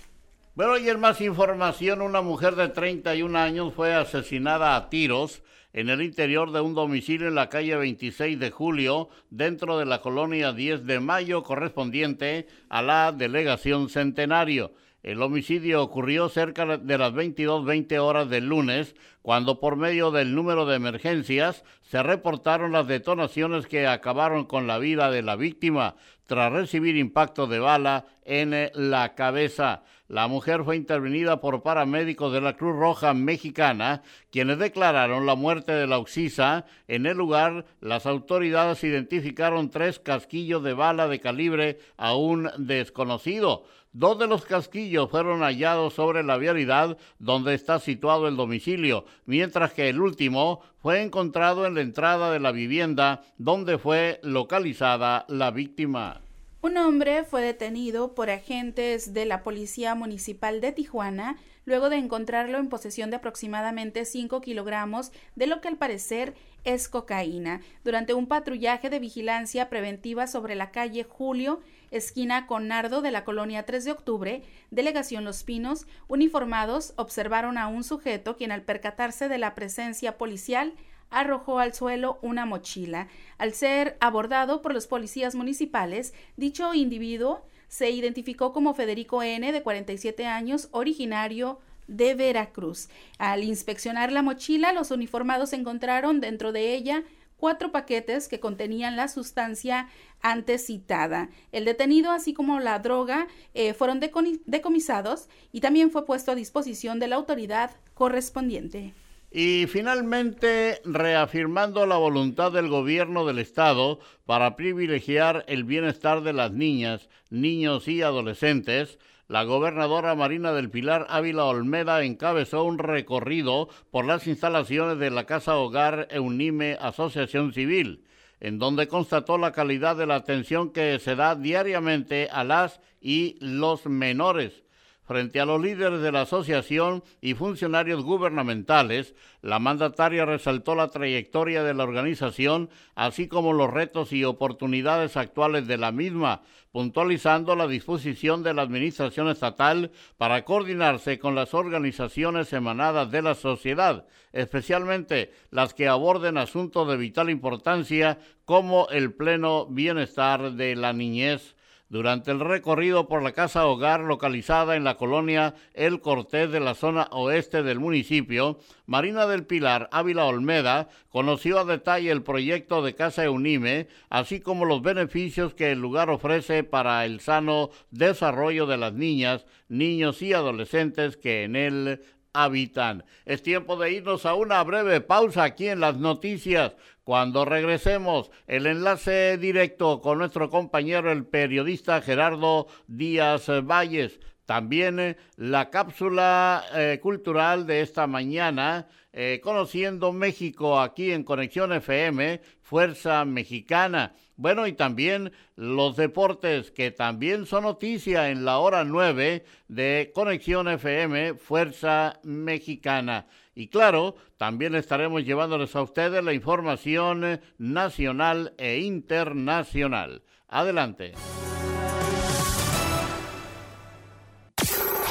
Bueno, 0.54 0.78
y 0.78 0.88
en 0.88 1.00
más 1.00 1.20
información, 1.20 2.02
una 2.02 2.20
mujer 2.20 2.54
de 2.56 2.68
31 2.68 3.38
años 3.38 3.72
fue 3.74 3.94
asesinada 3.94 4.76
a 4.76 4.90
tiros 4.90 5.42
en 5.72 5.88
el 5.88 6.02
interior 6.02 6.50
de 6.50 6.61
un 6.61 6.74
domicilio 6.74 7.28
en 7.28 7.37
la 7.37 7.48
calle 7.48 7.76
26 7.76 8.38
de 8.38 8.50
julio, 8.50 9.09
dentro 9.30 9.78
de 9.78 9.87
la 9.87 10.00
colonia 10.00 10.52
10 10.52 10.85
de 10.85 10.98
mayo, 10.98 11.42
correspondiente 11.44 12.48
a 12.68 12.83
la 12.83 13.12
delegación 13.12 13.88
Centenario. 13.88 14.72
El 15.02 15.22
homicidio 15.22 15.82
ocurrió 15.82 16.28
cerca 16.28 16.76
de 16.76 16.98
las 16.98 17.12
22.20 17.12 17.98
horas 17.98 18.28
del 18.28 18.46
lunes, 18.46 18.94
cuando 19.22 19.58
por 19.58 19.76
medio 19.76 20.10
del 20.10 20.34
número 20.34 20.66
de 20.66 20.76
emergencias 20.76 21.64
se 21.80 22.02
reportaron 22.02 22.72
las 22.72 22.86
detonaciones 22.86 23.66
que 23.66 23.86
acabaron 23.86 24.44
con 24.44 24.66
la 24.66 24.78
vida 24.78 25.10
de 25.10 25.22
la 25.22 25.36
víctima 25.36 25.96
tras 26.26 26.52
recibir 26.52 26.96
impacto 26.96 27.46
de 27.46 27.58
bala 27.58 28.06
en 28.24 28.70
la 28.74 29.14
cabeza. 29.14 29.82
La 30.06 30.26
mujer 30.26 30.64
fue 30.64 30.76
intervenida 30.76 31.40
por 31.40 31.62
paramédicos 31.62 32.32
de 32.32 32.40
la 32.40 32.56
Cruz 32.56 32.76
Roja 32.76 33.14
Mexicana, 33.14 34.02
quienes 34.30 34.58
declararon 34.58 35.24
la 35.24 35.34
muerte 35.34 35.72
de 35.72 35.86
la 35.86 35.98
oxisa. 35.98 36.66
En 36.88 37.06
el 37.06 37.16
lugar, 37.16 37.64
las 37.80 38.06
autoridades 38.06 38.82
identificaron 38.84 39.70
tres 39.70 39.98
casquillos 39.98 40.62
de 40.62 40.74
bala 40.74 41.08
de 41.08 41.20
calibre 41.20 41.78
aún 41.96 42.50
desconocido. 42.58 43.64
Dos 43.92 44.20
de 44.20 44.29
los 44.29 44.44
casquillos 44.44 45.11
fueron 45.11 45.40
hallados 45.40 45.94
sobre 45.94 46.22
la 46.22 46.37
vialidad 46.37 46.96
donde 47.18 47.55
está 47.55 47.81
situado 47.81 48.29
el 48.29 48.37
domicilio, 48.37 49.05
mientras 49.26 49.72
que 49.72 49.88
el 49.88 50.00
último 50.00 50.61
fue 50.76 51.03
encontrado 51.03 51.66
en 51.66 51.74
la 51.74 51.81
entrada 51.81 52.31
de 52.31 52.38
la 52.38 52.53
vivienda 52.53 53.24
donde 53.37 53.79
fue 53.79 54.20
localizada 54.22 55.24
la 55.29 55.50
víctima. 55.50 56.20
Un 56.62 56.76
hombre 56.76 57.24
fue 57.24 57.40
detenido 57.40 58.14
por 58.14 58.28
agentes 58.28 59.14
de 59.14 59.24
la 59.24 59.42
Policía 59.42 59.94
Municipal 59.94 60.60
de 60.60 60.72
Tijuana 60.72 61.38
luego 61.64 61.88
de 61.88 61.96
encontrarlo 61.96 62.58
en 62.58 62.68
posesión 62.68 63.08
de 63.08 63.16
aproximadamente 63.16 64.04
5 64.04 64.42
kilogramos 64.42 65.10
de 65.36 65.46
lo 65.46 65.62
que 65.62 65.68
al 65.68 65.78
parecer 65.78 66.34
es 66.64 66.90
cocaína, 66.90 67.62
durante 67.82 68.12
un 68.12 68.26
patrullaje 68.26 68.90
de 68.90 68.98
vigilancia 68.98 69.70
preventiva 69.70 70.26
sobre 70.26 70.54
la 70.54 70.70
calle 70.70 71.04
Julio, 71.04 71.60
esquina 71.90 72.46
con 72.46 72.68
Nardo 72.68 73.00
de 73.00 73.10
la 73.10 73.24
colonia 73.24 73.64
3 73.64 73.86
de 73.86 73.92
octubre, 73.92 74.42
delegación 74.70 75.24
Los 75.24 75.42
Pinos, 75.42 75.86
uniformados 76.08 76.92
observaron 76.96 77.56
a 77.56 77.68
un 77.68 77.84
sujeto 77.84 78.36
quien 78.36 78.52
al 78.52 78.62
percatarse 78.62 79.28
de 79.28 79.38
la 79.38 79.54
presencia 79.54 80.18
policial 80.18 80.74
arrojó 81.10 81.58
al 81.58 81.74
suelo 81.74 82.18
una 82.22 82.46
mochila. 82.46 83.08
Al 83.38 83.52
ser 83.52 83.96
abordado 84.00 84.62
por 84.62 84.72
los 84.72 84.86
policías 84.86 85.34
municipales, 85.34 86.14
dicho 86.36 86.74
individuo 86.74 87.44
se 87.68 87.90
identificó 87.90 88.52
como 88.52 88.74
Federico 88.74 89.22
N., 89.22 89.52
de 89.52 89.62
47 89.62 90.26
años, 90.26 90.68
originario 90.72 91.60
de 91.86 92.14
Veracruz. 92.14 92.88
Al 93.18 93.44
inspeccionar 93.44 94.10
la 94.10 94.22
mochila, 94.22 94.72
los 94.72 94.90
uniformados 94.90 95.52
encontraron 95.52 96.20
dentro 96.20 96.52
de 96.52 96.74
ella 96.74 97.04
cuatro 97.36 97.72
paquetes 97.72 98.28
que 98.28 98.38
contenían 98.38 98.96
la 98.96 99.08
sustancia 99.08 99.88
antes 100.20 100.66
citada. 100.66 101.30
El 101.52 101.64
detenido, 101.64 102.12
así 102.12 102.34
como 102.34 102.60
la 102.60 102.78
droga, 102.78 103.26
eh, 103.54 103.72
fueron 103.72 104.00
decomisados 104.00 105.28
y 105.50 105.60
también 105.60 105.90
fue 105.90 106.04
puesto 106.04 106.32
a 106.32 106.36
disposición 106.36 107.00
de 107.00 107.08
la 107.08 107.16
autoridad 107.16 107.70
correspondiente. 107.94 108.94
Y 109.32 109.66
finalmente, 109.68 110.80
reafirmando 110.84 111.86
la 111.86 111.96
voluntad 111.96 112.50
del 112.50 112.68
gobierno 112.68 113.24
del 113.24 113.38
Estado 113.38 114.00
para 114.26 114.56
privilegiar 114.56 115.44
el 115.46 115.62
bienestar 115.62 116.22
de 116.22 116.32
las 116.32 116.50
niñas, 116.50 117.08
niños 117.30 117.86
y 117.86 118.02
adolescentes, 118.02 118.98
la 119.28 119.44
gobernadora 119.44 120.16
Marina 120.16 120.52
del 120.52 120.68
Pilar 120.68 121.06
Ávila 121.08 121.44
Olmeda 121.44 122.02
encabezó 122.02 122.64
un 122.64 122.78
recorrido 122.78 123.68
por 123.92 124.04
las 124.04 124.26
instalaciones 124.26 124.98
de 124.98 125.10
la 125.10 125.26
Casa 125.26 125.56
Hogar 125.56 126.08
Eunime 126.10 126.76
Asociación 126.80 127.52
Civil, 127.52 128.04
en 128.40 128.58
donde 128.58 128.88
constató 128.88 129.38
la 129.38 129.52
calidad 129.52 129.94
de 129.94 130.06
la 130.06 130.16
atención 130.16 130.72
que 130.72 130.98
se 130.98 131.14
da 131.14 131.36
diariamente 131.36 132.28
a 132.32 132.42
las 132.42 132.80
y 133.00 133.36
los 133.38 133.86
menores 133.86 134.64
Frente 135.10 135.40
a 135.40 135.44
los 135.44 135.60
líderes 135.60 136.02
de 136.02 136.12
la 136.12 136.20
asociación 136.20 137.02
y 137.20 137.34
funcionarios 137.34 138.04
gubernamentales, 138.04 139.16
la 139.42 139.58
mandataria 139.58 140.24
resaltó 140.24 140.76
la 140.76 140.86
trayectoria 140.86 141.64
de 141.64 141.74
la 141.74 141.82
organización, 141.82 142.70
así 142.94 143.26
como 143.26 143.52
los 143.52 143.72
retos 143.72 144.12
y 144.12 144.22
oportunidades 144.22 145.16
actuales 145.16 145.66
de 145.66 145.78
la 145.78 145.90
misma, 145.90 146.42
puntualizando 146.70 147.56
la 147.56 147.66
disposición 147.66 148.44
de 148.44 148.54
la 148.54 148.62
Administración 148.62 149.28
Estatal 149.28 149.90
para 150.16 150.44
coordinarse 150.44 151.18
con 151.18 151.34
las 151.34 151.54
organizaciones 151.54 152.52
emanadas 152.52 153.10
de 153.10 153.22
la 153.22 153.34
sociedad, 153.34 154.06
especialmente 154.32 155.32
las 155.50 155.74
que 155.74 155.88
aborden 155.88 156.38
asuntos 156.38 156.86
de 156.86 156.96
vital 156.96 157.30
importancia 157.30 158.20
como 158.44 158.88
el 158.90 159.12
pleno 159.12 159.66
bienestar 159.66 160.52
de 160.52 160.76
la 160.76 160.92
niñez 160.92 161.56
durante 161.90 162.31
el 162.31 162.38
recorrido 162.40 163.09
por 163.09 163.22
la 163.22 163.33
casa 163.33 163.66
hogar 163.66 164.00
localizada 164.00 164.76
en 164.76 164.85
la 164.85 164.96
colonia 164.96 165.55
El 165.74 166.00
Cortés 166.00 166.50
de 166.50 166.61
la 166.61 166.74
zona 166.74 167.09
oeste 167.11 167.64
del 167.64 167.81
municipio, 167.81 168.61
Marina 168.87 169.26
del 169.26 169.44
Pilar 169.44 169.88
Ávila 169.92 170.24
Olmeda 170.24 170.88
conoció 171.11 171.59
a 171.59 171.64
detalle 171.64 172.12
el 172.12 172.22
proyecto 172.22 172.83
de 172.83 172.94
Casa 172.94 173.24
Eunime, 173.24 173.88
así 174.09 174.40
como 174.40 174.64
los 174.64 174.83
beneficios 174.83 175.53
que 175.53 175.72
el 175.72 175.81
lugar 175.81 176.11
ofrece 176.11 176.62
para 176.62 177.05
el 177.05 177.18
sano 177.20 177.70
desarrollo 177.90 178.66
de 178.66 178.76
las 178.76 178.92
niñas, 178.92 179.44
niños 179.68 180.22
y 180.22 180.33
adolescentes 180.33 181.16
que 181.16 181.42
en 181.42 181.57
él 181.57 182.00
habitan. 182.32 183.04
Es 183.24 183.42
tiempo 183.42 183.76
de 183.76 183.92
irnos 183.92 184.26
a 184.26 184.34
una 184.34 184.62
breve 184.62 185.00
pausa 185.00 185.44
aquí 185.44 185.68
en 185.68 185.80
las 185.80 185.96
noticias. 185.96 186.76
Cuando 187.04 187.44
regresemos, 187.44 188.30
el 188.46 188.66
enlace 188.66 189.36
directo 189.38 190.00
con 190.00 190.18
nuestro 190.18 190.50
compañero, 190.50 191.10
el 191.10 191.26
periodista 191.26 192.00
Gerardo 192.02 192.68
Díaz 192.86 193.48
Valles. 193.64 194.20
También 194.46 194.98
eh, 194.98 195.16
la 195.36 195.70
cápsula 195.70 196.64
eh, 196.74 196.98
cultural 197.00 197.66
de 197.66 197.82
esta 197.82 198.06
mañana, 198.06 198.88
eh, 199.12 199.40
conociendo 199.42 200.12
México 200.12 200.80
aquí 200.80 201.12
en 201.12 201.24
Conexión 201.24 201.72
FM, 201.72 202.40
Fuerza 202.62 203.24
Mexicana. 203.24 204.14
Bueno, 204.36 204.66
y 204.66 204.72
también 204.72 205.32
los 205.56 205.96
deportes 205.96 206.70
que 206.70 206.90
también 206.92 207.44
son 207.44 207.64
noticia 207.64 208.30
en 208.30 208.44
la 208.44 208.58
hora 208.58 208.84
9 208.84 209.44
de 209.68 210.12
Conexión 210.14 210.68
FM, 210.68 211.34
Fuerza 211.34 212.20
Mexicana. 212.22 213.26
Y 213.54 213.68
claro, 213.68 214.14
también 214.36 214.74
estaremos 214.74 215.24
llevándoles 215.24 215.74
a 215.76 215.82
ustedes 215.82 216.24
la 216.24 216.32
información 216.32 217.40
nacional 217.58 218.54
e 218.56 218.78
internacional. 218.78 220.22
Adelante. 220.48 221.12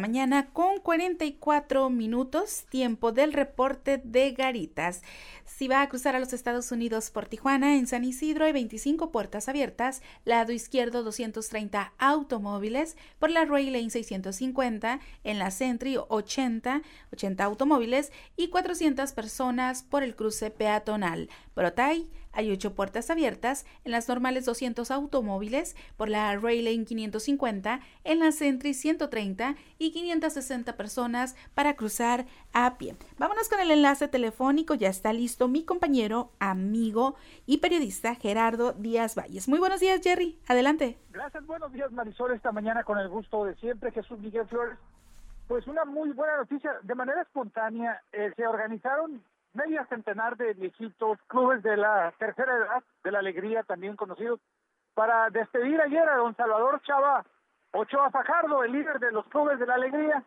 Mañana 0.00 0.48
con 0.52 0.80
44 0.80 1.90
minutos, 1.90 2.64
tiempo 2.70 3.12
del 3.12 3.32
reporte 3.32 4.00
de 4.02 4.32
Garitas. 4.32 5.02
Si 5.56 5.68
va 5.68 5.82
a 5.82 5.88
cruzar 5.90 6.16
a 6.16 6.20
los 6.20 6.32
Estados 6.32 6.72
Unidos 6.72 7.10
por 7.10 7.26
Tijuana, 7.26 7.76
en 7.76 7.86
San 7.86 8.04
Isidro 8.04 8.46
hay 8.46 8.52
25 8.52 9.12
puertas 9.12 9.46
abiertas, 9.46 10.00
lado 10.24 10.52
izquierdo 10.52 11.02
230 11.02 11.92
automóviles, 11.98 12.96
por 13.18 13.30
la 13.30 13.44
Ray 13.44 13.68
Lane 13.68 13.90
650, 13.90 15.00
en 15.22 15.38
la 15.38 15.50
Sentry 15.50 15.98
80, 15.98 16.80
80 17.12 17.44
automóviles 17.44 18.10
y 18.36 18.48
400 18.48 19.12
personas 19.12 19.82
por 19.82 20.02
el 20.02 20.16
cruce 20.16 20.50
peatonal. 20.50 21.28
Por 21.52 21.66
Otay 21.66 22.08
hay 22.32 22.50
ocho 22.50 22.74
puertas 22.74 23.10
abiertas 23.10 23.66
en 23.84 23.92
las 23.92 24.08
normales 24.08 24.44
200 24.44 24.90
automóviles, 24.90 25.74
por 25.96 26.08
la 26.08 26.36
Raylane 26.36 26.84
550, 26.84 27.80
en 28.04 28.18
la 28.20 28.32
Sentry 28.32 28.72
130 28.72 29.56
y 29.78 29.90
560 29.90 30.76
personas 30.76 31.34
para 31.54 31.74
cruzar 31.74 32.26
a 32.52 32.78
pie. 32.78 32.94
Vámonos 33.18 33.48
con 33.48 33.60
el 33.60 33.70
enlace 33.70 34.08
telefónico, 34.08 34.74
ya 34.74 34.88
está 34.88 35.12
listo 35.12 35.39
mi 35.48 35.64
compañero, 35.64 36.30
amigo 36.38 37.16
y 37.46 37.58
periodista 37.58 38.14
Gerardo 38.14 38.72
Díaz 38.72 39.14
Valles. 39.16 39.48
Muy 39.48 39.58
buenos 39.58 39.80
días, 39.80 40.00
Jerry. 40.02 40.38
Adelante. 40.48 40.98
Gracias, 41.10 41.46
buenos 41.46 41.72
días, 41.72 41.90
Marisol. 41.92 42.32
Esta 42.32 42.52
mañana 42.52 42.84
con 42.84 42.98
el 42.98 43.08
gusto 43.08 43.44
de 43.44 43.54
siempre, 43.56 43.92
Jesús 43.92 44.18
Miguel 44.18 44.46
Flores. 44.48 44.78
Pues 45.48 45.66
una 45.66 45.84
muy 45.84 46.10
buena 46.12 46.36
noticia. 46.36 46.72
De 46.82 46.94
manera 46.94 47.22
espontánea 47.22 48.00
eh, 48.12 48.32
se 48.36 48.46
organizaron 48.46 49.22
media 49.54 49.84
centenar 49.86 50.36
de 50.36 50.54
viejitos, 50.54 51.18
clubes 51.26 51.62
de 51.62 51.76
la 51.76 52.12
tercera 52.18 52.56
edad, 52.56 52.84
de 53.02 53.10
la 53.10 53.18
alegría 53.18 53.62
también 53.64 53.96
conocidos, 53.96 54.40
para 54.94 55.28
despedir 55.30 55.80
ayer 55.80 56.08
a 56.08 56.16
don 56.16 56.36
Salvador 56.36 56.80
Chava 56.82 57.24
Ochoa 57.72 58.10
Fajardo, 58.10 58.64
el 58.64 58.72
líder 58.72 58.98
de 58.98 59.12
los 59.12 59.26
clubes 59.26 59.58
de 59.58 59.66
la 59.66 59.74
alegría, 59.74 60.24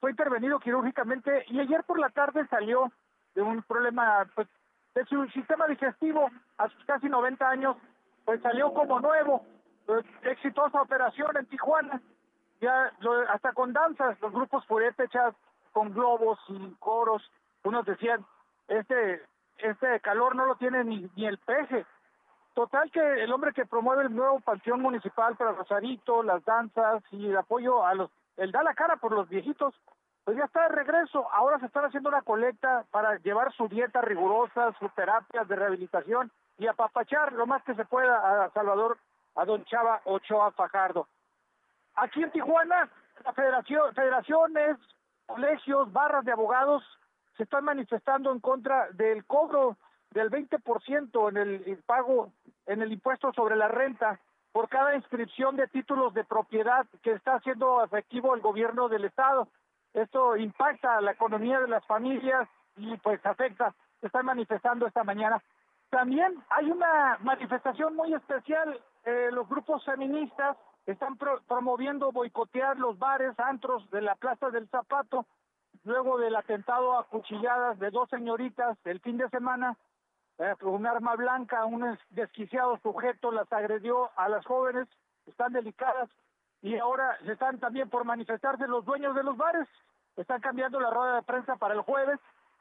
fue 0.00 0.10
intervenido 0.10 0.60
quirúrgicamente 0.60 1.44
y 1.48 1.58
ayer 1.58 1.82
por 1.84 1.98
la 1.98 2.10
tarde 2.10 2.46
salió 2.48 2.92
de 3.36 3.42
un 3.42 3.62
problema 3.62 4.26
pues, 4.34 4.48
de 4.94 5.04
su 5.04 5.24
sistema 5.28 5.68
digestivo. 5.68 6.28
A 6.58 6.68
casi 6.86 7.08
90 7.08 7.48
años, 7.48 7.76
pues 8.24 8.40
salió 8.42 8.72
como 8.74 8.98
nuevo, 8.98 9.44
pues, 9.84 10.04
exitosa 10.22 10.82
operación 10.82 11.36
en 11.36 11.46
Tijuana, 11.46 12.00
ya 12.60 12.90
hasta 13.28 13.52
con 13.52 13.72
danzas, 13.72 14.20
los 14.20 14.32
grupos 14.32 14.66
purépechas 14.66 15.34
con 15.72 15.92
globos 15.92 16.38
y 16.48 16.74
coros, 16.80 17.22
unos 17.62 17.84
decían 17.84 18.24
este 18.66 19.22
este 19.58 20.00
calor 20.00 20.34
no 20.34 20.46
lo 20.46 20.56
tiene 20.56 20.84
ni, 20.84 21.08
ni 21.16 21.26
el 21.26 21.38
peje. 21.38 21.86
Total 22.54 22.90
que 22.90 23.00
el 23.00 23.32
hombre 23.32 23.52
que 23.52 23.66
promueve 23.66 24.04
el 24.04 24.14
nuevo 24.14 24.40
panteón 24.40 24.80
municipal 24.80 25.36
para 25.36 25.52
Rosarito, 25.52 26.22
las 26.22 26.44
danzas 26.44 27.02
y 27.10 27.28
el 27.28 27.36
apoyo 27.36 27.84
a 27.84 27.94
los, 27.94 28.10
él 28.36 28.50
da 28.52 28.62
la 28.62 28.74
cara 28.74 28.96
por 28.96 29.12
los 29.12 29.28
viejitos, 29.28 29.74
pues 30.26 30.36
ya 30.36 30.44
está 30.44 30.62
de 30.62 30.74
regreso. 30.74 31.24
Ahora 31.30 31.60
se 31.60 31.66
están 31.66 31.84
haciendo 31.84 32.08
una 32.08 32.22
colecta 32.22 32.84
para 32.90 33.16
llevar 33.18 33.52
su 33.52 33.68
dieta 33.68 34.00
rigurosa, 34.00 34.74
sus 34.80 34.92
terapias 34.96 35.46
de 35.46 35.54
rehabilitación 35.54 36.32
y 36.58 36.66
apapachar 36.66 37.32
lo 37.32 37.46
más 37.46 37.62
que 37.62 37.76
se 37.76 37.84
pueda 37.84 38.44
a 38.46 38.50
Salvador, 38.50 38.98
a 39.36 39.44
don 39.44 39.64
Chava 39.66 40.00
Ochoa 40.04 40.50
Fajardo. 40.50 41.06
Aquí 41.94 42.24
en 42.24 42.32
Tijuana, 42.32 42.90
la 43.24 43.32
federación, 43.34 43.94
federaciones, 43.94 44.76
colegios, 45.26 45.92
barras 45.92 46.24
de 46.24 46.32
abogados 46.32 46.82
se 47.36 47.44
están 47.44 47.64
manifestando 47.64 48.32
en 48.32 48.40
contra 48.40 48.90
del 48.94 49.24
cobro 49.26 49.76
del 50.10 50.28
20% 50.28 51.28
en 51.28 51.36
el 51.36 51.82
pago 51.86 52.32
en 52.66 52.82
el 52.82 52.90
impuesto 52.90 53.32
sobre 53.32 53.54
la 53.54 53.68
renta 53.68 54.18
por 54.50 54.68
cada 54.68 54.96
inscripción 54.96 55.54
de 55.54 55.68
títulos 55.68 56.14
de 56.14 56.24
propiedad 56.24 56.84
que 57.04 57.12
está 57.12 57.36
haciendo 57.36 57.84
efectivo 57.84 58.34
el 58.34 58.40
gobierno 58.40 58.88
del 58.88 59.04
estado. 59.04 59.46
Esto 59.96 60.36
impacta 60.36 60.98
a 60.98 61.00
la 61.00 61.12
economía 61.12 61.58
de 61.58 61.68
las 61.68 61.84
familias 61.86 62.46
y 62.76 62.98
pues 62.98 63.24
afecta. 63.24 63.74
Están 64.02 64.26
manifestando 64.26 64.86
esta 64.86 65.02
mañana. 65.04 65.42
También 65.88 66.34
hay 66.50 66.70
una 66.70 67.16
manifestación 67.22 67.96
muy 67.96 68.12
especial. 68.12 68.78
Eh, 69.06 69.30
los 69.32 69.48
grupos 69.48 69.82
feministas 69.86 70.58
están 70.84 71.16
promoviendo 71.48 72.12
boicotear 72.12 72.78
los 72.78 72.98
bares, 72.98 73.32
antros 73.40 73.90
de 73.90 74.02
la 74.02 74.16
Plaza 74.16 74.50
del 74.50 74.68
Zapato 74.68 75.24
luego 75.84 76.18
del 76.18 76.36
atentado 76.36 76.98
a 76.98 77.04
cuchilladas 77.04 77.78
de 77.78 77.90
dos 77.90 78.10
señoritas 78.10 78.76
el 78.84 79.00
fin 79.00 79.16
de 79.16 79.30
semana, 79.30 79.78
eh, 80.38 80.54
con 80.60 80.74
un 80.74 80.86
arma 80.86 81.14
blanca, 81.16 81.64
un 81.64 81.98
desquiciado 82.10 82.78
sujeto 82.82 83.30
las 83.30 83.50
agredió 83.50 84.10
a 84.16 84.28
las 84.28 84.44
jóvenes, 84.44 84.88
están 85.26 85.52
delicadas 85.52 86.10
y 86.66 86.76
ahora 86.78 87.16
se 87.24 87.30
están 87.30 87.60
también 87.60 87.88
por 87.88 88.04
manifestarse 88.04 88.66
los 88.66 88.84
dueños 88.84 89.14
de 89.14 89.22
los 89.22 89.36
bares, 89.36 89.68
están 90.16 90.40
cambiando 90.40 90.80
la 90.80 90.90
rueda 90.90 91.14
de 91.14 91.22
prensa 91.22 91.54
para 91.54 91.74
el 91.74 91.82
jueves, 91.82 92.18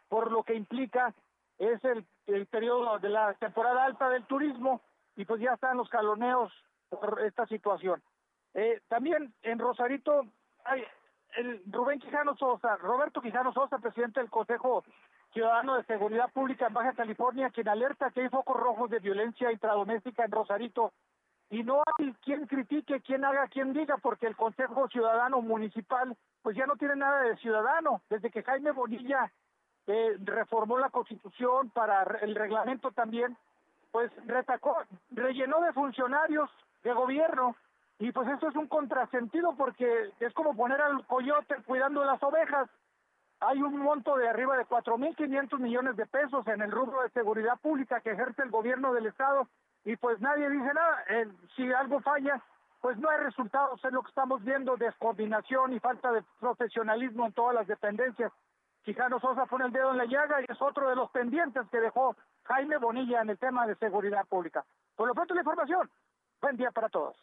por 0.10 0.32
lo 0.32 0.44
que 0.44 0.54
implica 0.54 1.12
es 1.58 1.84
el, 1.84 2.06
el 2.28 2.46
periodo 2.46 3.00
de 3.00 3.10
la 3.10 3.34
temporada 3.34 3.84
alta 3.84 4.08
del 4.10 4.24
turismo 4.26 4.82
y 5.16 5.26
pues 5.26 5.42
ya 5.42 5.54
están 5.54 5.78
los 5.78 5.90
caloneos 5.90 6.54
por 6.88 7.20
esta 7.22 7.48
situación. 7.48 8.00
Eh, 8.54 8.80
también 8.90 9.34
en 9.42 9.58
Rosarito 9.58 10.22
hay, 10.66 10.84
el 11.38 11.64
Rubén 11.66 12.00
Quijano 12.00 12.36
Sosa, 12.38 12.78
Roberto 12.78 13.22
Quijano 13.22 13.54
Sosa, 13.54 13.80
presidente 13.80 14.20
del 14.20 14.30
Consejo 14.30 14.84
Ciudadano 15.34 15.78
de 15.78 15.84
Seguridad 15.86 16.32
Pública 16.32 16.68
en 16.68 16.76
Baja 16.76 16.94
California, 16.94 17.50
quien 17.50 17.70
alerta 17.70 18.12
que 18.12 18.22
hay 18.22 18.30
focos 18.30 18.56
rojos 18.56 18.88
de 18.92 19.00
violencia 19.00 19.52
intradoméstica 19.52 20.26
en 20.26 20.32
Rosarito 20.32 20.94
y 21.50 21.64
no 21.64 21.84
hay 21.98 22.14
quien 22.24 22.48
critique, 22.48 23.02
quien 23.02 23.24
haga, 23.24 23.48
quien 23.48 23.74
diga, 23.74 23.98
porque 23.98 24.28
el 24.28 24.36
Consejo 24.36 24.88
Ciudadano 24.90 25.42
Municipal 25.42 26.16
pues 26.42 26.56
ya 26.56 26.66
no 26.66 26.76
tiene 26.76 26.96
nada 26.96 27.22
de 27.22 27.38
ciudadano. 27.38 28.02
Desde 28.10 28.30
que 28.30 28.44
Jaime 28.44 28.72
Bonilla 28.72 29.32
eh, 29.88 30.16
reformó 30.24 30.78
la 30.78 30.90
Constitución 30.90 31.70
para 31.70 32.04
el 32.22 32.36
reglamento 32.36 32.92
también, 32.92 33.38
pues 33.92 34.12
retacó, 34.26 34.78
rellenó 35.12 35.62
de 35.62 35.74
funcionarios 35.74 36.50
de 36.84 36.94
gobierno 36.94 37.56
y 38.00 38.12
pues 38.12 38.28
eso 38.28 38.50
es 38.50 38.56
un 38.56 38.68
contrasentido 38.68 39.56
porque 39.56 40.12
es 40.20 40.34
como 40.34 40.56
poner 40.56 40.82
al 40.82 41.06
coyote 41.06 41.56
cuidando 41.66 42.04
las 42.04 42.22
ovejas. 42.22 42.70
Hay 43.40 43.62
un 43.62 43.78
monto 43.78 44.18
de 44.18 44.28
arriba 44.28 44.58
de 44.58 44.66
4.500 44.66 45.60
millones 45.60 45.96
de 45.96 46.06
pesos 46.06 46.46
en 46.48 46.62
el 46.62 46.72
rubro 46.72 47.02
de 47.04 47.10
seguridad 47.10 47.58
pública 47.60 48.02
que 48.02 48.12
ejerce 48.12 48.42
el 48.42 48.50
gobierno 48.50 48.94
del 48.94 49.06
Estado 49.08 49.48
y 49.86 49.96
pues 49.98 50.20
nadie 50.20 50.50
dice 50.50 50.74
nada. 50.74 51.06
si 51.56 51.72
algo 51.72 52.02
falla, 52.02 52.44
pues 52.82 52.98
no 52.98 53.10
hay 53.10 53.20
resultados. 53.20 53.80
Es 53.86 53.92
lo 53.94 54.02
que 54.02 54.10
estamos 54.10 54.44
viendo, 54.44 54.76
descoordinación 54.78 55.74
y 55.74 55.80
falta 55.80 56.12
de 56.12 56.24
profesionalismo 56.40 57.28
en 57.28 57.34
todas 57.34 57.56
las 57.56 57.68
dependencias. 57.68 58.32
Quijano 58.84 59.20
Sosa 59.20 59.46
pone 59.46 59.66
el 59.66 59.72
dedo 59.72 59.92
en 59.92 59.98
la 59.98 60.06
llaga 60.06 60.42
y 60.42 60.46
es 60.52 60.62
otro 60.62 60.90
de 60.90 60.96
los 60.96 61.10
pendientes 61.12 61.64
que 61.72 61.80
dejó 61.80 62.16
Jaime 62.44 62.78
Bonilla 62.78 63.22
en 63.22 63.30
el 63.30 63.38
tema 63.38 63.66
de 63.66 63.76
seguridad 63.76 64.26
pública. 64.28 64.66
Por 64.96 65.08
lo 65.08 65.14
pronto 65.14 65.34
la 65.34 65.42
información. 65.42 65.90
Buen 66.42 66.58
día 66.58 66.72
para 66.72 66.90
todos. 66.90 67.16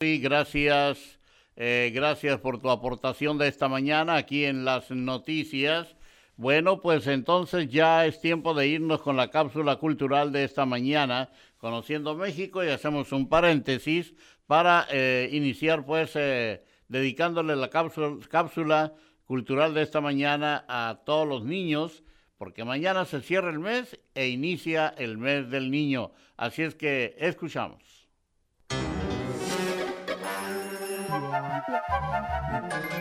Sí, 0.00 0.20
gracias. 0.20 1.20
Eh, 1.56 1.90
gracias 1.94 2.38
por 2.40 2.60
tu 2.60 2.70
aportación 2.70 3.38
de 3.38 3.48
esta 3.48 3.68
mañana 3.68 4.16
aquí 4.16 4.44
en 4.44 4.64
las 4.64 4.90
noticias. 4.90 5.96
Bueno, 6.36 6.82
pues 6.82 7.06
entonces 7.06 7.68
ya 7.68 8.04
es 8.04 8.20
tiempo 8.20 8.52
de 8.52 8.66
irnos 8.66 9.00
con 9.00 9.16
la 9.16 9.30
cápsula 9.30 9.76
cultural 9.76 10.32
de 10.32 10.44
esta 10.44 10.66
mañana, 10.66 11.30
conociendo 11.66 12.14
México, 12.14 12.62
y 12.62 12.68
hacemos 12.68 13.10
un 13.10 13.28
paréntesis 13.28 14.14
para 14.46 14.86
eh, 14.88 15.28
iniciar 15.32 15.84
pues 15.84 16.12
eh, 16.14 16.62
dedicándole 16.86 17.56
la 17.56 17.70
cápsula, 17.70 18.24
cápsula 18.30 18.94
cultural 19.24 19.74
de 19.74 19.82
esta 19.82 20.00
mañana 20.00 20.64
a 20.68 21.02
todos 21.04 21.26
los 21.26 21.44
niños, 21.44 22.04
porque 22.38 22.62
mañana 22.64 23.04
se 23.04 23.20
cierra 23.20 23.50
el 23.50 23.58
mes 23.58 23.98
e 24.14 24.28
inicia 24.28 24.94
el 24.96 25.18
mes 25.18 25.50
del 25.50 25.72
niño. 25.72 26.12
Así 26.36 26.62
es 26.62 26.76
que 26.76 27.16
escuchamos. 27.18 27.82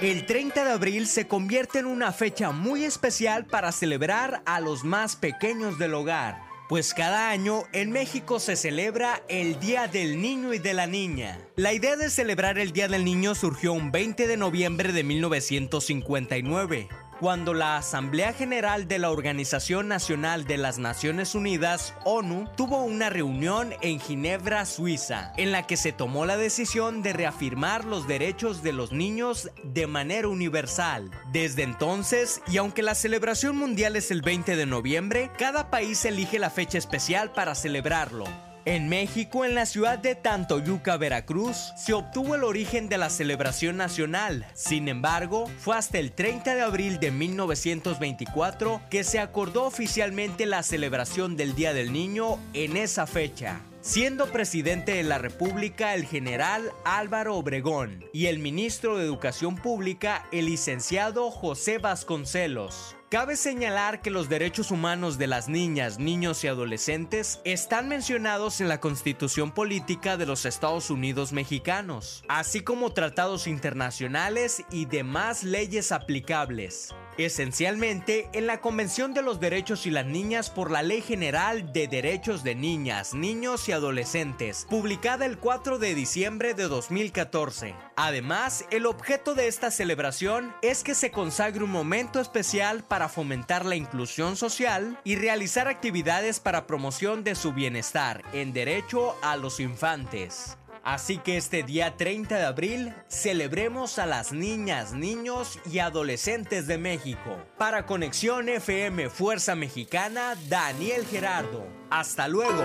El 0.02 0.26
30 0.26 0.64
de 0.66 0.72
abril 0.72 1.06
se 1.06 1.28
convierte 1.28 1.78
en 1.78 1.86
una 1.86 2.12
fecha 2.12 2.50
muy 2.50 2.84
especial 2.84 3.46
para 3.46 3.72
celebrar 3.72 4.42
a 4.48 4.60
los 4.60 4.84
más 4.84 5.16
pequeños 5.16 5.78
del 5.78 5.94
hogar, 5.94 6.55
pues 6.68 6.94
cada 6.94 7.30
año 7.30 7.64
en 7.74 7.92
México 7.92 8.40
se 8.40 8.56
celebra 8.56 9.24
el 9.28 9.60
Día 9.60 9.88
del 9.88 10.22
Niño 10.22 10.54
y 10.54 10.60
de 10.60 10.74
la 10.74 10.88
Niña. 10.88 11.40
La 11.56 11.74
idea 11.74 11.96
de 11.96 12.10
celebrar 12.10 12.58
el 12.58 12.72
Día 12.72 12.88
del 12.88 13.06
Niño 13.06 13.36
surgió 13.36 13.74
un 13.74 13.92
20 13.92 14.28
de 14.28 14.38
noviembre 14.38 14.92
de 14.92 15.04
1959 15.04 16.90
cuando 17.20 17.54
la 17.54 17.78
Asamblea 17.78 18.34
General 18.34 18.88
de 18.88 19.00
la 19.00 19.12
Organización 19.12 19.88
Nacional 19.88 20.46
de 20.46 20.58
las 20.58 20.80
Naciones 20.80 21.36
Unidas, 21.36 21.94
ONU, 22.04 22.48
tuvo 22.56 22.84
una 22.84 23.10
reunión 23.10 23.74
en 23.82 24.00
Ginebra, 24.00 24.66
Suiza, 24.66 25.34
en 25.38 25.52
la 25.52 25.66
que 25.66 25.78
se 25.78 25.92
tomó 25.92 26.26
la 26.26 26.38
decisión 26.38 27.02
de 27.02 27.14
reafirmar 27.14 27.86
los 27.86 28.08
derechos 28.08 28.64
de 28.64 28.74
los 28.74 28.92
niños 28.92 29.50
de 29.64 29.88
manera 29.88 30.28
universal. 30.28 31.12
Desde 31.32 31.64
entonces, 31.64 32.42
y 32.48 32.58
aunque 32.58 32.84
la 32.84 32.96
celebración 32.96 33.58
mundial 33.58 33.96
es 33.96 34.12
el 34.12 34.22
20 34.22 34.56
de 34.56 34.66
noviembre, 34.66 35.32
cada 35.38 35.70
país 35.70 36.04
elige 36.06 36.40
la 36.40 36.50
fecha 36.50 36.78
especial 36.78 37.32
para 37.32 37.56
celebrarlo. 37.56 38.26
En 38.66 38.90
México, 38.90 39.46
en 39.46 39.54
la 39.54 39.68
ciudad 39.68 40.00
de 40.00 40.16
Tantoyuca, 40.16 40.98
Veracruz, 40.98 41.72
se 41.78 41.94
obtuvo 41.94 42.34
el 42.34 42.44
origen 42.44 42.90
de 42.90 42.98
la 42.98 43.12
celebración 43.12 43.78
nacional. 43.78 44.48
Sin 44.56 44.88
embargo, 44.88 45.46
fue 45.60 45.78
hasta 45.78 46.00
el 46.00 46.12
30 46.12 46.56
de 46.56 46.62
abril 46.62 47.00
de 47.00 47.12
1924 47.12 48.82
que 48.90 49.04
se 49.04 49.20
acordó 49.20 49.66
oficialmente 49.66 50.48
la 50.48 50.64
celebración 50.64 51.38
del 51.38 51.54
Día 51.54 51.76
del 51.76 51.94
Niño 51.94 52.40
en 52.54 52.76
esa 52.76 53.06
fecha 53.06 53.62
siendo 53.82 54.32
presidente 54.32 54.94
de 54.94 55.04
la 55.04 55.20
República 55.20 55.94
el 55.94 56.06
general 56.06 56.72
Álvaro 56.86 57.36
Obregón 57.36 58.04
y 58.14 58.26
el 58.26 58.40
ministro 58.40 58.98
de 58.98 59.06
Educación 59.06 59.58
Pública 59.58 60.26
el 60.32 60.48
licenciado 60.48 61.30
José 61.30 61.78
Vasconcelos. 61.78 62.95
Cabe 63.10 63.36
señalar 63.36 64.02
que 64.02 64.10
los 64.10 64.30
derechos 64.30 64.72
humanos 64.72 65.20
de 65.20 65.28
las 65.28 65.48
niñas, 65.48 66.00
niños 66.00 66.44
y 66.44 66.48
adolescentes 66.48 67.40
están 67.44 67.88
mencionados 67.88 68.62
en 68.62 68.68
la 68.68 68.80
Constitución 68.80 69.52
Política 69.52 70.18
de 70.18 70.26
los 70.26 70.44
Estados 70.46 70.90
Unidos 70.90 71.32
Mexicanos, 71.32 72.24
así 72.28 72.62
como 72.62 72.94
tratados 72.94 73.46
internacionales 73.46 74.64
y 74.72 74.86
demás 74.86 75.44
leyes 75.44 75.92
aplicables 75.92 76.96
esencialmente 77.18 78.30
en 78.34 78.48
la 78.48 78.62
Convención 78.62 79.14
de 79.14 79.22
los 79.22 79.40
Derechos 79.40 79.86
y 79.86 79.92
las 79.92 80.06
Niñas 80.06 80.50
por 80.50 80.72
la 80.72 80.82
Ley 80.82 81.02
General 81.02 81.72
de 81.74 81.88
Derechos 81.88 82.44
de 82.44 82.56
Niñas, 82.56 83.14
Niños 83.14 83.68
y 83.70 83.72
Adolescentes, 83.72 84.66
publicada 84.70 85.26
el 85.26 85.38
4 85.38 85.80
de 85.80 85.96
diciembre 85.96 86.54
de 86.54 86.64
2014. 86.64 87.76
Además, 87.96 88.66
el 88.72 88.86
objeto 88.86 89.36
de 89.36 89.48
esta 89.48 89.72
celebración 89.72 90.54
es 90.62 90.84
que 90.84 90.96
se 90.96 91.12
consagre 91.12 91.64
un 91.64 91.72
momento 91.72 92.20
especial 92.20 92.84
para 92.84 93.10
fomentar 93.10 93.66
la 93.66 93.76
inclusión 93.76 94.36
social 94.36 95.00
y 95.04 95.16
realizar 95.16 95.68
actividades 95.68 96.40
para 96.40 96.68
promoción 96.68 97.24
de 97.24 97.36
su 97.36 97.54
bienestar 97.54 98.24
en 98.34 98.54
derecho 98.54 99.16
a 99.22 99.38
los 99.38 99.60
infantes. 99.60 100.58
Así 100.86 101.18
que 101.18 101.36
este 101.36 101.64
día 101.64 101.98
30 101.98 102.38
de 102.38 102.46
abril 102.46 102.94
celebremos 103.08 103.98
a 103.98 104.06
las 104.06 104.32
niñas, 104.32 104.94
niños 104.94 105.60
y 105.66 105.80
adolescentes 105.80 106.68
de 106.68 106.78
México. 106.78 107.40
Para 107.58 107.88
Conexión 107.88 108.50
FM 108.50 109.10
Fuerza 109.10 109.56
Mexicana, 109.56 110.36
Daniel 110.48 111.04
Gerardo. 111.08 111.66
Hasta 111.90 112.28
luego. 112.28 112.64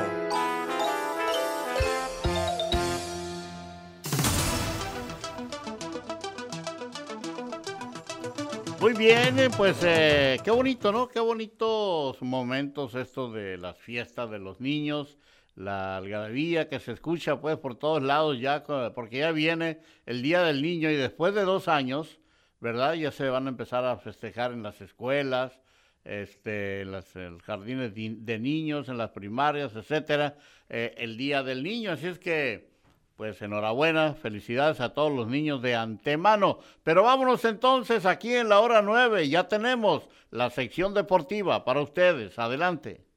Muy 8.82 8.92
bien, 8.92 9.38
eh, 9.38 9.48
pues 9.56 9.78
eh, 9.82 10.38
qué 10.44 10.50
bonito, 10.50 10.92
¿no? 10.92 11.08
Qué 11.08 11.20
bonitos 11.20 12.20
momentos 12.20 12.94
estos 12.94 13.32
de 13.32 13.56
las 13.56 13.78
fiestas 13.78 14.30
de 14.30 14.38
los 14.38 14.60
niños 14.60 15.16
la 15.60 15.98
algarabía 15.98 16.68
que 16.68 16.80
se 16.80 16.92
escucha 16.92 17.38
pues 17.40 17.58
por 17.58 17.76
todos 17.76 18.02
lados 18.02 18.40
ya, 18.40 18.64
porque 18.94 19.18
ya 19.18 19.30
viene 19.30 19.80
el 20.06 20.22
Día 20.22 20.42
del 20.42 20.62
Niño 20.62 20.90
y 20.90 20.96
después 20.96 21.34
de 21.34 21.42
dos 21.42 21.68
años, 21.68 22.18
¿verdad? 22.60 22.94
Ya 22.94 23.12
se 23.12 23.28
van 23.28 23.46
a 23.46 23.50
empezar 23.50 23.84
a 23.84 23.98
festejar 23.98 24.52
en 24.52 24.62
las 24.62 24.80
escuelas, 24.80 25.60
este, 26.02 26.80
en 26.80 26.92
los 26.92 27.04
jardines 27.42 27.92
de, 27.94 28.38
niños, 28.38 28.88
en 28.88 28.96
las 28.96 29.10
primarias, 29.10 29.76
etcétera, 29.76 30.38
eh, 30.70 30.94
el 30.96 31.18
Día 31.18 31.42
del 31.42 31.62
Niño. 31.62 31.92
Así 31.92 32.06
es 32.06 32.18
que, 32.18 32.70
pues 33.16 33.42
enhorabuena, 33.42 34.14
felicidades 34.14 34.80
a 34.80 34.94
todos 34.94 35.12
los 35.12 35.28
niños 35.28 35.60
de 35.60 35.74
antemano. 35.74 36.60
Pero 36.82 37.02
vámonos 37.02 37.44
entonces 37.44 38.06
aquí 38.06 38.32
en 38.34 38.48
la 38.48 38.60
hora 38.60 38.80
nueve, 38.80 39.28
ya 39.28 39.46
tenemos 39.46 40.08
la 40.30 40.48
sección 40.48 40.94
deportiva 40.94 41.66
para 41.66 41.82
ustedes. 41.82 42.38
Adelante. 42.38 43.09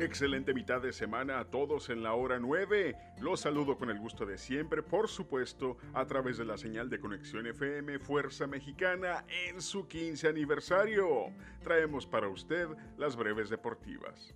Excelente 0.00 0.54
mitad 0.54 0.80
de 0.80 0.94
semana 0.94 1.40
a 1.40 1.44
todos 1.44 1.90
en 1.90 2.02
la 2.02 2.14
hora 2.14 2.38
9. 2.38 2.96
Los 3.20 3.40
saludo 3.40 3.76
con 3.76 3.90
el 3.90 3.98
gusto 3.98 4.24
de 4.24 4.38
siempre, 4.38 4.82
por 4.82 5.08
supuesto, 5.08 5.76
a 5.92 6.06
través 6.06 6.38
de 6.38 6.46
la 6.46 6.56
señal 6.56 6.88
de 6.88 6.98
conexión 6.98 7.46
FM 7.46 7.98
Fuerza 7.98 8.46
Mexicana 8.46 9.26
en 9.46 9.60
su 9.60 9.86
15 9.86 10.26
aniversario. 10.28 11.26
Traemos 11.62 12.06
para 12.06 12.28
usted 12.28 12.66
las 12.96 13.14
breves 13.14 13.50
deportivas. 13.50 14.34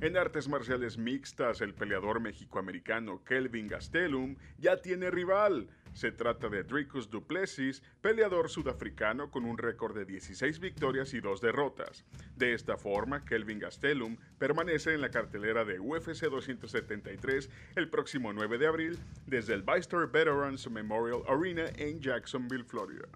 En 0.00 0.16
artes 0.16 0.46
marciales 0.46 0.96
mixtas, 0.96 1.60
el 1.60 1.74
peleador 1.74 2.20
mexicoamericano 2.20 3.24
Kelvin 3.24 3.66
Gastelum 3.66 4.36
ya 4.56 4.80
tiene 4.80 5.10
rival. 5.10 5.68
Se 5.92 6.12
trata 6.12 6.48
de 6.48 6.62
Dricus 6.62 7.10
Duplessis, 7.10 7.82
peleador 8.00 8.48
sudafricano 8.48 9.32
con 9.32 9.44
un 9.44 9.58
récord 9.58 9.96
de 9.96 10.04
16 10.04 10.60
victorias 10.60 11.14
y 11.14 11.20
2 11.20 11.40
derrotas. 11.40 12.04
De 12.36 12.54
esta 12.54 12.76
forma, 12.76 13.24
Kelvin 13.24 13.58
Gastelum 13.58 14.16
permanece 14.38 14.94
en 14.94 15.00
la 15.00 15.10
cartelera 15.10 15.64
de 15.64 15.80
UFC 15.80 16.26
273 16.30 17.50
el 17.74 17.90
próximo 17.90 18.32
9 18.32 18.56
de 18.56 18.66
abril 18.68 18.98
desde 19.26 19.54
el 19.54 19.62
Bystar 19.62 20.06
Veterans 20.12 20.70
Memorial 20.70 21.22
Arena 21.26 21.64
en 21.76 22.00
Jacksonville, 22.00 22.62
Florida. 22.62 23.08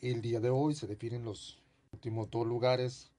El 0.00 0.22
día 0.22 0.40
de 0.40 0.48
hoy 0.48 0.74
se 0.74 0.86
definen 0.86 1.26
los 1.26 1.60
últimos 1.92 2.30
dos 2.30 2.46
lugares 2.46 3.10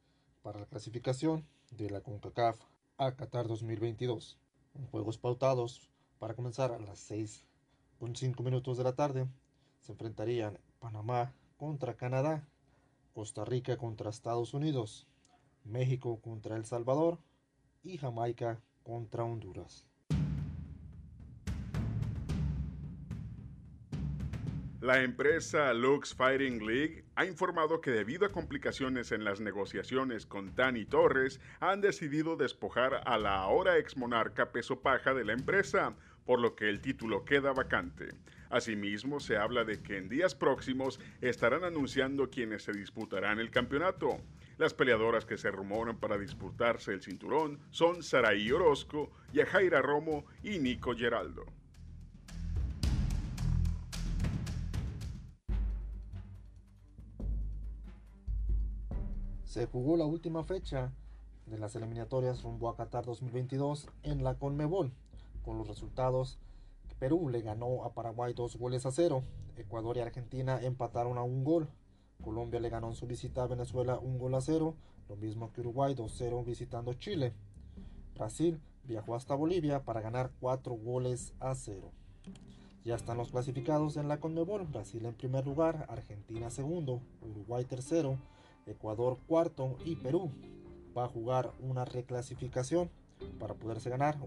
para 0.42 0.60
la 0.60 0.66
clasificación 0.66 1.46
de 1.72 1.90
la 1.90 2.02
CONCACAF 2.02 2.60
a 2.98 3.16
Qatar 3.16 3.48
2022 3.48 4.40
juegos 4.90 5.18
pautados 5.18 5.90
para 6.20 6.36
comenzar 6.36 6.72
a 6.72 6.80
las 6.80 7.12
6.5 7.12 8.44
minutos 8.44 8.78
de 8.78 8.84
la 8.84 8.96
tarde. 8.96 9.28
Se 9.82 9.92
enfrentarían 9.92 10.58
Panamá 10.80 11.34
contra 11.58 11.96
Canadá, 11.96 12.48
Costa 13.14 13.46
Rica 13.46 13.78
contra 13.78 14.10
Estados 14.10 14.54
Unidos, 14.54 15.08
México 15.64 16.20
contra 16.22 16.56
El 16.56 16.66
Salvador 16.66 17.20
y 17.84 17.98
Jamaica 17.98 18.62
contra 18.84 19.24
Honduras. 19.26 19.91
La 24.82 25.04
empresa 25.04 25.72
Lux 25.76 26.16
Fighting 26.16 26.66
League 26.66 27.04
ha 27.14 27.26
informado 27.26 27.82
que 27.82 27.92
debido 27.92 28.26
a 28.26 28.32
complicaciones 28.32 29.12
en 29.12 29.24
las 29.24 29.40
negociaciones 29.40 30.26
con 30.26 30.56
Dani 30.56 30.86
Torres, 30.86 31.40
han 31.60 31.82
decidido 31.82 32.36
despojar 32.36 33.04
a 33.06 33.20
la 33.20 33.36
ahora 33.36 33.78
ex 33.78 33.96
monarca 33.96 34.52
peso 34.52 34.82
paja 34.82 35.14
de 35.14 35.24
la 35.24 35.34
empresa, 35.34 35.96
por 36.26 36.40
lo 36.40 36.56
que 36.56 36.68
el 36.68 36.82
título 36.82 37.26
queda 37.26 37.54
vacante. 37.54 38.10
Asimismo, 38.50 39.20
se 39.20 39.38
habla 39.38 39.66
de 39.66 39.84
que 39.84 39.98
en 39.98 40.10
días 40.10 40.34
próximos 40.34 41.00
estarán 41.22 41.64
anunciando 41.64 42.32
quienes 42.32 42.64
se 42.64 42.72
disputarán 42.72 43.38
el 43.38 43.52
campeonato. 43.52 44.18
Las 44.58 44.74
peleadoras 44.74 45.26
que 45.26 45.38
se 45.38 45.52
rumoran 45.52 46.00
para 46.00 46.18
disputarse 46.18 46.92
el 46.92 47.04
cinturón 47.04 47.60
son 47.70 48.02
Saraí 48.02 48.52
Orozco, 48.52 49.12
Yajaira 49.32 49.84
Romo 49.84 50.26
y 50.42 50.58
Nico 50.58 50.96
Geraldo. 50.96 51.46
Se 59.52 59.66
jugó 59.66 59.98
la 59.98 60.06
última 60.06 60.46
fecha 60.46 60.94
de 61.46 61.58
las 61.58 61.76
eliminatorias 61.76 62.42
rumbo 62.42 62.70
a 62.70 62.78
Qatar 62.78 63.04
2022 63.04 63.90
en 64.04 64.24
la 64.24 64.36
Conmebol, 64.36 64.94
con 65.44 65.58
los 65.58 65.68
resultados 65.68 66.40
Perú 67.00 67.28
le 67.28 67.42
ganó 67.42 67.84
a 67.84 67.94
Paraguay 67.94 68.34
dos 68.34 68.56
goles 68.56 68.86
a 68.86 68.94
cero, 68.94 69.24
Ecuador 69.58 69.98
y 69.98 70.00
Argentina 70.00 70.58
empataron 70.62 71.18
a 71.18 71.24
un 71.24 71.44
gol, 71.44 71.68
Colombia 72.24 72.62
le 72.62 72.70
ganó 72.70 72.88
en 72.88 72.96
su 72.96 73.08
visita 73.08 73.44
a 73.44 73.48
Venezuela 73.48 74.00
un 74.00 74.20
gol 74.20 74.36
a 74.36 74.40
cero, 74.40 74.78
lo 75.10 75.18
mismo 75.18 75.52
que 75.52 75.60
Uruguay 75.60 75.96
2-0 75.96 76.46
visitando 76.46 76.94
Chile. 76.94 77.34
Brasil 78.16 78.62
viajó 78.86 79.16
hasta 79.16 79.36
Bolivia 79.36 79.84
para 79.84 80.00
ganar 80.00 80.32
cuatro 80.40 80.76
goles 80.76 81.34
a 81.42 81.56
cero. 81.56 81.92
Ya 82.86 82.96
están 82.96 83.18
los 83.18 83.32
clasificados 83.32 83.98
en 83.98 84.08
la 84.08 84.22
Conmebol, 84.22 84.66
Brasil 84.68 85.06
en 85.06 85.14
primer 85.14 85.46
lugar, 85.46 85.88
Argentina 85.90 86.50
segundo, 86.50 87.02
Uruguay 87.22 87.66
tercero, 87.66 88.18
Ecuador 88.66 89.18
cuarto 89.28 89.78
y 89.86 89.96
Perú 89.96 90.32
va 90.98 91.06
a 91.06 91.10
jugar 91.10 91.52
una 91.60 91.86
reclasificación 91.86 92.90
para 93.40 93.54
poderse 93.54 93.90
ganar 93.90 94.18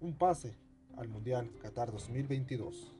un 0.00 0.14
pase 0.14 0.54
al 0.96 1.08
Mundial 1.08 1.50
Qatar 1.60 1.90
2022. 1.92 2.92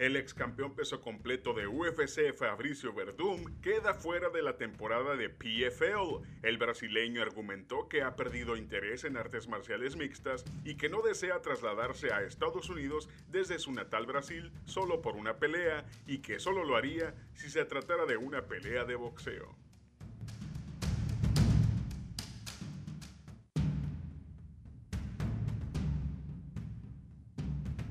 El 0.00 0.16
ex 0.16 0.32
campeón 0.32 0.74
peso 0.74 1.02
completo 1.02 1.52
de 1.52 1.66
UFC, 1.66 2.32
Fabricio 2.34 2.94
Verdum, 2.94 3.60
queda 3.60 3.92
fuera 3.92 4.30
de 4.30 4.40
la 4.40 4.56
temporada 4.56 5.14
de 5.14 5.28
PFL. 5.28 6.24
El 6.42 6.56
brasileño 6.56 7.20
argumentó 7.20 7.86
que 7.86 8.00
ha 8.00 8.16
perdido 8.16 8.56
interés 8.56 9.04
en 9.04 9.18
artes 9.18 9.46
marciales 9.46 9.96
mixtas 9.96 10.46
y 10.64 10.76
que 10.76 10.88
no 10.88 11.02
desea 11.02 11.42
trasladarse 11.42 12.14
a 12.14 12.22
Estados 12.22 12.70
Unidos 12.70 13.10
desde 13.30 13.58
su 13.58 13.72
natal 13.72 14.06
Brasil 14.06 14.50
solo 14.64 15.02
por 15.02 15.16
una 15.16 15.36
pelea 15.36 15.84
y 16.06 16.22
que 16.22 16.40
solo 16.40 16.64
lo 16.64 16.76
haría 16.76 17.14
si 17.34 17.50
se 17.50 17.66
tratara 17.66 18.06
de 18.06 18.16
una 18.16 18.46
pelea 18.46 18.86
de 18.86 18.94
boxeo. 18.94 19.54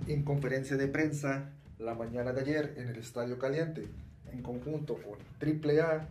En 0.08 0.24
conferencia 0.24 0.76
de 0.76 0.88
prensa, 0.88 1.54
la 1.80 1.96
mañana 1.96 2.34
de 2.34 2.42
ayer 2.42 2.74
en 2.78 2.90
el 2.90 2.98
Estadio 2.98 3.40
Caliente, 3.40 3.88
en 4.32 4.44
conjunto 4.44 4.96
con 4.96 5.18
AAA, 5.42 6.08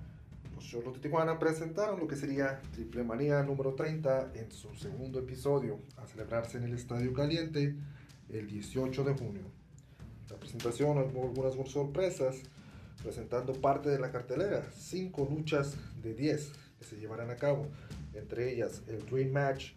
los 0.54 0.64
Cholos 0.64 0.94
de 0.94 1.00
Tijuana 1.00 1.38
presentaron 1.38 2.00
lo 2.00 2.08
que 2.08 2.16
sería 2.16 2.60
Triple 2.72 3.04
Manía 3.04 3.42
número 3.42 3.74
30 3.74 4.32
en 4.34 4.50
su 4.50 4.74
segundo 4.74 5.18
episodio, 5.18 5.78
a 5.98 6.06
celebrarse 6.06 6.56
en 6.56 6.64
el 6.64 6.72
Estadio 6.72 7.12
Caliente 7.12 7.76
el 8.30 8.46
18 8.48 9.04
de 9.04 9.12
junio. 9.12 9.42
La 10.30 10.36
presentación 10.36 10.96
hubo 10.98 11.28
algunas 11.28 11.54
sorpresas, 11.70 12.36
presentando 13.02 13.52
parte 13.52 13.90
de 13.90 13.98
la 13.98 14.10
cartelera, 14.10 14.66
cinco 14.74 15.28
luchas 15.30 15.76
de 16.02 16.14
10 16.14 16.50
que 16.78 16.84
se 16.84 16.96
llevarán 16.96 17.30
a 17.30 17.36
cabo, 17.36 17.66
entre 18.14 18.54
ellas 18.54 18.82
el 18.88 19.04
Dream 19.04 19.32
Match 19.32 19.72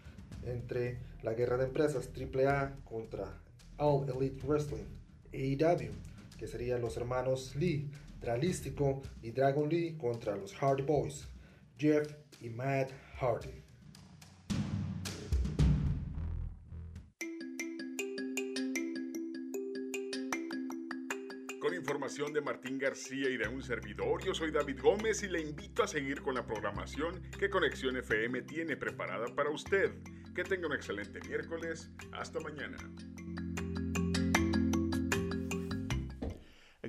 entre 0.45 0.99
la 1.21 1.33
guerra 1.33 1.57
de 1.57 1.65
empresas 1.65 2.09
AAA 2.15 2.77
contra 2.85 3.25
All 3.77 4.09
Elite 4.09 4.41
Wrestling 4.47 5.00
AEW, 5.33 5.91
que 6.37 6.47
serían 6.47 6.81
los 6.81 6.97
hermanos 6.97 7.55
Lee, 7.55 7.89
Dralístico 8.19 9.01
y 9.21 9.31
Dragon 9.31 9.67
Lee 9.67 9.95
contra 9.97 10.35
los 10.35 10.53
Hardy 10.53 10.83
Boys, 10.83 11.27
Jeff 11.77 12.07
y 12.39 12.49
Matt 12.49 12.91
Hardy. 13.19 13.63
Con 21.59 21.75
información 21.75 22.33
de 22.33 22.41
Martín 22.41 22.79
García 22.79 23.29
y 23.29 23.37
de 23.37 23.47
un 23.47 23.61
servidor, 23.61 24.23
yo 24.23 24.33
soy 24.33 24.51
David 24.51 24.79
Gómez 24.81 25.21
y 25.21 25.29
le 25.29 25.41
invito 25.41 25.83
a 25.83 25.87
seguir 25.87 26.21
con 26.21 26.33
la 26.33 26.45
programación 26.45 27.21
que 27.39 27.49
Conexión 27.49 27.95
FM 27.97 28.41
tiene 28.41 28.75
preparada 28.75 29.27
para 29.35 29.51
usted. 29.51 29.91
Que 30.33 30.43
tenga 30.43 30.67
un 30.67 30.73
excelente 30.73 31.19
miércoles. 31.27 31.91
Hasta 32.13 32.39
mañana. 32.39 32.77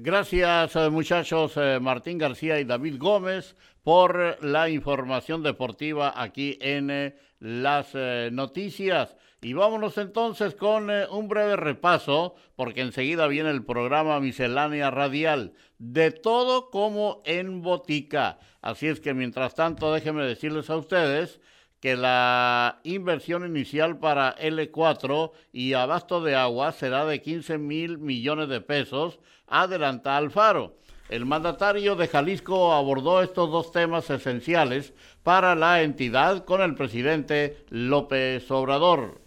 Gracias 0.05 0.75
eh, 0.75 0.91
muchachos 0.91 1.53
eh, 1.57 1.79
Martín 1.81 2.19
García 2.19 2.59
y 2.59 2.65
David 2.65 2.97
Gómez 2.99 3.55
por 3.85 4.37
la 4.43 4.69
información 4.69 5.45
deportiva 5.45 6.21
aquí 6.21 6.59
en 6.61 6.91
eh, 6.91 7.15
las 7.39 7.95
noticias. 8.33 9.17
Y 9.41 9.53
vámonos 9.53 9.99
entonces 9.99 10.57
con 10.57 10.91
un 10.91 11.29
breve 11.29 11.55
repaso, 11.55 12.35
porque 12.57 12.81
enseguida 12.81 13.29
viene 13.29 13.51
el 13.51 13.65
programa 13.65 14.19
Miscelánea 14.19 14.91
Radial, 14.91 15.53
de 15.79 16.11
todo 16.11 16.71
como 16.71 17.23
en 17.25 17.63
botica. 17.63 18.41
Así 18.61 18.89
es 18.89 18.99
que 18.99 19.15
mientras 19.15 19.55
tanto 19.55 19.93
déjenme 19.93 20.25
decirles 20.25 20.69
a 20.69 20.79
ustedes 20.79 21.41
que 21.83 21.97
la 21.97 22.81
inversión 22.85 23.45
inicial 23.45 23.99
para 23.99 24.37
L4 24.37 25.33
y 25.53 25.73
abasto 25.73 26.23
de 26.23 26.37
agua 26.37 26.71
será 26.71 27.05
de 27.05 27.21
15 27.21 27.59
mil 27.59 27.99
millones 27.99 28.49
de 28.49 28.61
pesos, 28.61 29.19
adelanta 29.53 30.17
Alfaro. 30.17 30.75
El 31.09 31.27
mandatario 31.27 31.95
de 31.95 32.09
Jalisco 32.09 32.73
abordó 32.73 33.23
estos 33.23 33.51
dos 33.51 33.71
temas 33.71 34.09
esenciales 34.09 34.95
para 35.23 35.55
la 35.55 35.83
entidad 35.83 36.45
con 36.47 36.63
el 36.63 36.75
presidente 36.75 37.65
López 37.69 38.51
Obrador. 38.51 39.21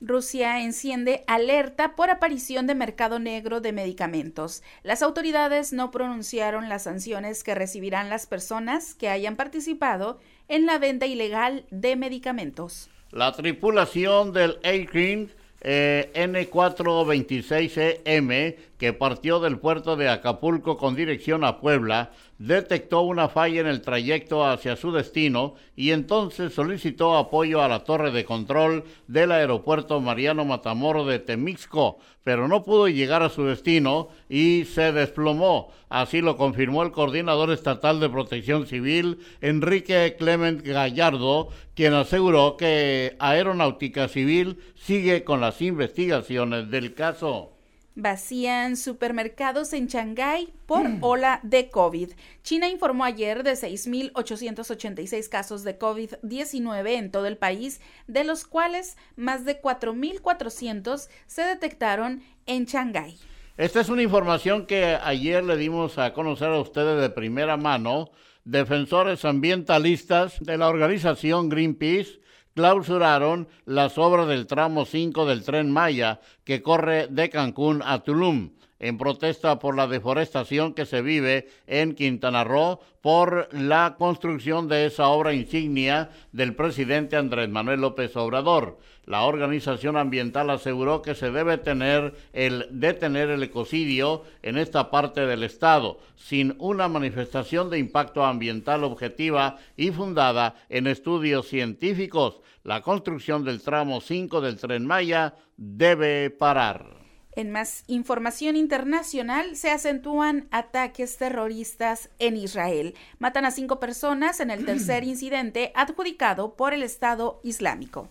Rusia 0.00 0.60
enciende 0.60 1.24
alerta 1.26 1.96
por 1.96 2.10
aparición 2.10 2.66
de 2.66 2.74
mercado 2.74 3.18
negro 3.18 3.60
de 3.60 3.72
medicamentos. 3.72 4.62
Las 4.82 5.00
autoridades 5.02 5.72
no 5.72 5.90
pronunciaron 5.90 6.68
las 6.68 6.82
sanciones 6.82 7.42
que 7.44 7.54
recibirán 7.54 8.10
las 8.10 8.26
personas 8.26 8.94
que 8.94 9.08
hayan 9.08 9.36
participado 9.36 10.18
en 10.48 10.66
la 10.66 10.78
venta 10.78 11.06
ilegal 11.06 11.64
de 11.70 11.96
medicamentos. 11.96 12.90
La 13.10 13.32
tripulación 13.32 14.32
del 14.32 14.58
Airbnb 14.64 15.30
eh, 15.60 16.12
N426EM, 16.14 18.56
que 18.78 18.92
partió 18.92 19.40
del 19.40 19.58
puerto 19.58 19.96
de 19.96 20.08
Acapulco 20.08 20.76
con 20.76 20.94
dirección 20.94 21.42
a 21.44 21.60
Puebla, 21.60 22.12
detectó 22.38 23.02
una 23.02 23.28
falla 23.28 23.60
en 23.60 23.66
el 23.66 23.80
trayecto 23.80 24.44
hacia 24.44 24.76
su 24.76 24.92
destino 24.92 25.54
y 25.74 25.90
entonces 25.90 26.52
solicitó 26.52 27.16
apoyo 27.16 27.62
a 27.62 27.68
la 27.68 27.84
torre 27.84 28.10
de 28.10 28.24
control 28.24 28.84
del 29.06 29.32
aeropuerto 29.32 30.00
Mariano 30.00 30.44
Matamoro 30.44 31.04
de 31.06 31.18
Temixco, 31.18 31.98
pero 32.24 32.48
no 32.48 32.62
pudo 32.62 32.88
llegar 32.88 33.22
a 33.22 33.30
su 33.30 33.44
destino 33.44 34.08
y 34.28 34.64
se 34.64 34.92
desplomó. 34.92 35.72
Así 35.88 36.20
lo 36.20 36.36
confirmó 36.36 36.82
el 36.82 36.90
coordinador 36.90 37.52
estatal 37.52 38.00
de 38.00 38.10
protección 38.10 38.66
civil, 38.66 39.18
Enrique 39.40 40.16
Clement 40.18 40.62
Gallardo, 40.62 41.48
quien 41.74 41.94
aseguró 41.94 42.56
que 42.56 43.16
Aeronáutica 43.18 44.08
Civil 44.08 44.58
sigue 44.74 45.24
con 45.24 45.40
las 45.40 45.62
investigaciones 45.62 46.70
del 46.70 46.94
caso. 46.94 47.55
Vacían 47.98 48.76
supermercados 48.76 49.72
en 49.72 49.86
Shanghái 49.86 50.52
por 50.66 50.86
mm. 50.86 50.98
ola 51.02 51.40
de 51.42 51.70
COVID. 51.70 52.10
China 52.42 52.68
informó 52.68 53.04
ayer 53.04 53.42
de 53.42 53.52
6.886 53.52 55.28
casos 55.30 55.64
de 55.64 55.78
COVID-19 55.78 56.88
en 56.90 57.10
todo 57.10 57.26
el 57.26 57.38
país, 57.38 57.80
de 58.06 58.24
los 58.24 58.44
cuales 58.44 58.98
más 59.16 59.46
de 59.46 59.62
4.400 59.62 61.08
se 61.26 61.42
detectaron 61.42 62.22
en 62.44 62.66
Shanghái. 62.66 63.16
Esta 63.56 63.80
es 63.80 63.88
una 63.88 64.02
información 64.02 64.66
que 64.66 64.98
ayer 65.02 65.42
le 65.42 65.56
dimos 65.56 65.96
a 65.96 66.12
conocer 66.12 66.48
a 66.48 66.60
ustedes 66.60 67.00
de 67.00 67.08
primera 67.08 67.56
mano. 67.56 68.10
Defensores 68.44 69.24
ambientalistas 69.24 70.38
de 70.40 70.58
la 70.58 70.68
organización 70.68 71.48
Greenpeace 71.48 72.20
clausuraron 72.56 73.48
las 73.66 73.98
obras 73.98 74.26
del 74.28 74.46
tramo 74.46 74.86
5 74.86 75.26
del 75.26 75.44
tren 75.44 75.70
Maya 75.70 76.20
que 76.42 76.62
corre 76.62 77.06
de 77.06 77.28
Cancún 77.28 77.82
a 77.84 78.02
Tulum 78.02 78.55
en 78.78 78.98
protesta 78.98 79.58
por 79.58 79.76
la 79.76 79.86
deforestación 79.86 80.74
que 80.74 80.86
se 80.86 81.02
vive 81.02 81.48
en 81.66 81.94
Quintana 81.94 82.44
Roo 82.44 82.80
por 83.00 83.48
la 83.52 83.94
construcción 83.98 84.68
de 84.68 84.86
esa 84.86 85.08
obra 85.08 85.32
insignia 85.32 86.10
del 86.32 86.54
presidente 86.54 87.16
Andrés 87.16 87.48
Manuel 87.48 87.80
López 87.80 88.16
Obrador. 88.16 88.78
La 89.04 89.22
organización 89.22 89.96
ambiental 89.96 90.50
aseguró 90.50 91.02
que 91.02 91.14
se 91.14 91.30
debe 91.30 91.58
tener 91.58 92.14
el 92.32 92.66
detener 92.70 93.30
el 93.30 93.44
ecocidio 93.44 94.24
en 94.42 94.58
esta 94.58 94.90
parte 94.90 95.26
del 95.26 95.44
estado 95.44 96.00
sin 96.16 96.56
una 96.58 96.88
manifestación 96.88 97.70
de 97.70 97.78
impacto 97.78 98.24
ambiental 98.24 98.82
objetiva 98.82 99.58
y 99.76 99.92
fundada 99.92 100.56
en 100.68 100.88
estudios 100.88 101.46
científicos. 101.46 102.40
La 102.64 102.80
construcción 102.80 103.44
del 103.44 103.62
tramo 103.62 104.00
5 104.00 104.40
del 104.40 104.56
tren 104.56 104.84
Maya 104.84 105.34
debe 105.56 106.30
parar. 106.30 106.95
En 107.36 107.50
más 107.50 107.84
información 107.86 108.56
internacional, 108.56 109.56
se 109.56 109.70
acentúan 109.70 110.48
ataques 110.50 111.18
terroristas 111.18 112.08
en 112.18 112.38
Israel. 112.38 112.94
Matan 113.18 113.44
a 113.44 113.50
cinco 113.50 113.78
personas 113.78 114.40
en 114.40 114.50
el 114.50 114.64
tercer 114.64 115.04
incidente 115.04 115.70
adjudicado 115.74 116.56
por 116.56 116.72
el 116.72 116.82
Estado 116.82 117.38
Islámico. 117.44 118.08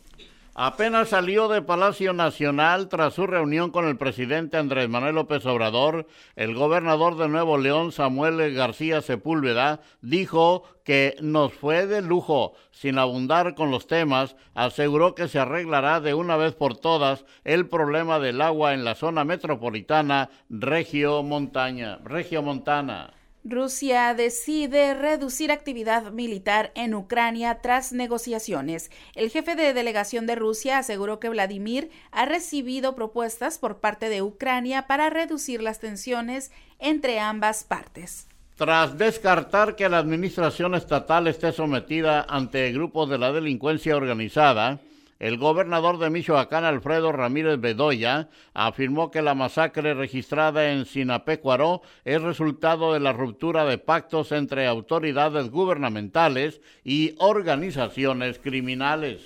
Apenas 0.57 1.09
salió 1.09 1.49
de 1.49 1.61
Palacio 1.61 2.13
Nacional 2.13 2.87
tras 2.87 3.15
su 3.15 3.27
reunión 3.27 3.71
con 3.71 3.89
el 3.89 3.97
presidente 3.97 4.55
Andrés 4.55 4.87
Manuel 4.87 5.15
López 5.15 5.45
Obrador, 5.45 6.07
el 6.37 6.55
gobernador 6.55 7.17
de 7.17 7.27
Nuevo 7.27 7.57
León, 7.57 7.91
Samuel 7.91 8.53
García 8.53 9.01
Sepúlveda, 9.01 9.81
dijo 9.99 10.63
que 10.85 11.17
nos 11.19 11.51
fue 11.51 11.87
de 11.87 12.01
lujo, 12.01 12.53
sin 12.71 12.99
abundar 12.99 13.53
con 13.53 13.69
los 13.69 13.85
temas, 13.85 14.37
aseguró 14.53 15.13
que 15.13 15.27
se 15.27 15.39
arreglará 15.39 15.99
de 15.99 16.13
una 16.13 16.37
vez 16.37 16.55
por 16.55 16.77
todas 16.77 17.25
el 17.43 17.67
problema 17.67 18.19
del 18.19 18.39
agua 18.39 18.73
en 18.73 18.85
la 18.85 18.95
zona 18.95 19.25
metropolitana 19.25 20.29
Regio 20.49 21.21
Montaña, 21.21 21.99
Regio 22.05 22.41
Montana. 22.41 23.14
Rusia 23.47 24.15
decide 24.15 24.95
reducir 24.95 25.51
actividad 25.51 26.11
militar 26.11 26.71
en 26.73 26.95
Ucrania 26.95 27.59
tras 27.61 27.93
negociaciones. 27.93 28.89
El 29.13 29.29
jefe 29.29 29.55
de 29.55 29.71
delegación 29.75 30.25
de 30.25 30.33
Rusia 30.33 30.79
aseguró 30.79 31.19
que 31.19 31.29
Vladimir 31.29 31.91
ha 32.11 32.25
recibido 32.25 32.95
propuestas 32.95 33.59
por 33.59 33.77
parte 33.77 34.09
de 34.09 34.23
Ucrania 34.23 34.87
para 34.87 35.11
reducir 35.11 35.61
las 35.61 35.79
tensiones 35.79 36.51
entre 36.79 37.19
ambas 37.19 37.63
partes. 37.63 38.27
Tras 38.55 38.97
descartar 38.97 39.75
que 39.75 39.89
la 39.89 39.99
administración 39.99 40.73
estatal 40.73 41.27
esté 41.27 41.51
sometida 41.51 42.25
ante 42.27 42.71
grupos 42.71 43.11
de 43.11 43.19
la 43.19 43.31
delincuencia 43.31 43.95
organizada, 43.95 44.79
el 45.19 45.37
gobernador 45.37 45.97
de 45.97 46.09
Michoacán, 46.09 46.65
Alfredo 46.65 47.11
Ramírez 47.11 47.59
Bedoya, 47.59 48.29
afirmó 48.53 49.11
que 49.11 49.21
la 49.21 49.33
masacre 49.33 49.93
registrada 49.93 50.71
en 50.71 50.85
Sinapecuaro 50.85 51.81
es 52.03 52.21
resultado 52.21 52.93
de 52.93 52.99
la 52.99 53.13
ruptura 53.13 53.65
de 53.65 53.77
pactos 53.77 54.31
entre 54.31 54.67
autoridades 54.67 55.49
gubernamentales 55.49 56.61
y 56.83 57.15
organizaciones 57.19 58.39
criminales. 58.39 59.21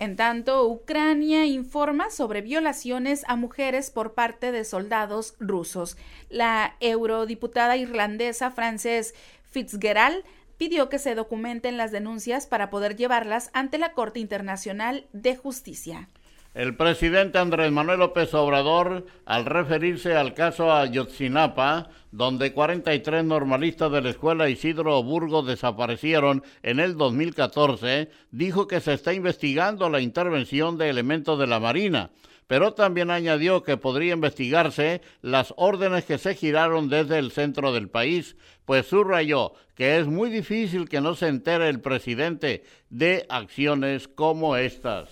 En 0.00 0.14
tanto, 0.14 0.64
Ucrania 0.66 1.46
informa 1.46 2.10
sobre 2.10 2.40
violaciones 2.40 3.24
a 3.26 3.34
mujeres 3.34 3.90
por 3.90 4.14
parte 4.14 4.52
de 4.52 4.64
soldados 4.64 5.34
rusos. 5.40 5.96
La 6.30 6.76
eurodiputada 6.78 7.76
irlandesa 7.76 8.52
Frances 8.52 9.14
Fitzgerald 9.50 10.24
pidió 10.58 10.88
que 10.88 10.98
se 10.98 11.14
documenten 11.14 11.76
las 11.76 11.92
denuncias 11.92 12.46
para 12.46 12.68
poder 12.68 12.96
llevarlas 12.96 13.50
ante 13.54 13.78
la 13.78 13.92
Corte 13.92 14.20
Internacional 14.20 15.06
de 15.12 15.36
Justicia. 15.36 16.08
El 16.54 16.74
presidente 16.74 17.38
Andrés 17.38 17.70
Manuel 17.70 18.00
López 18.00 18.34
Obrador, 18.34 19.06
al 19.26 19.44
referirse 19.44 20.16
al 20.16 20.34
caso 20.34 20.72
Ayotzinapa, 20.72 21.90
donde 22.10 22.52
43 22.52 23.24
normalistas 23.24 23.92
de 23.92 24.00
la 24.00 24.10
escuela 24.10 24.48
Isidro 24.48 25.00
Burgos 25.02 25.46
desaparecieron 25.46 26.42
en 26.62 26.80
el 26.80 26.96
2014, 26.96 28.10
dijo 28.32 28.66
que 28.66 28.80
se 28.80 28.94
está 28.94 29.12
investigando 29.12 29.88
la 29.88 30.00
intervención 30.00 30.78
de 30.78 30.88
elementos 30.88 31.38
de 31.38 31.46
la 31.46 31.60
Marina 31.60 32.10
pero 32.48 32.74
también 32.74 33.10
añadió 33.10 33.62
que 33.62 33.76
podría 33.76 34.14
investigarse 34.14 35.02
las 35.22 35.54
órdenes 35.56 36.04
que 36.06 36.18
se 36.18 36.34
giraron 36.34 36.88
desde 36.88 37.18
el 37.18 37.30
centro 37.30 37.72
del 37.72 37.88
país, 37.88 38.36
pues 38.64 38.86
subrayó 38.86 39.52
que 39.76 39.98
es 39.98 40.06
muy 40.06 40.30
difícil 40.30 40.88
que 40.88 41.00
no 41.00 41.14
se 41.14 41.28
entere 41.28 41.68
el 41.68 41.80
presidente 41.80 42.64
de 42.90 43.26
acciones 43.28 44.08
como 44.08 44.56
estas. 44.56 45.10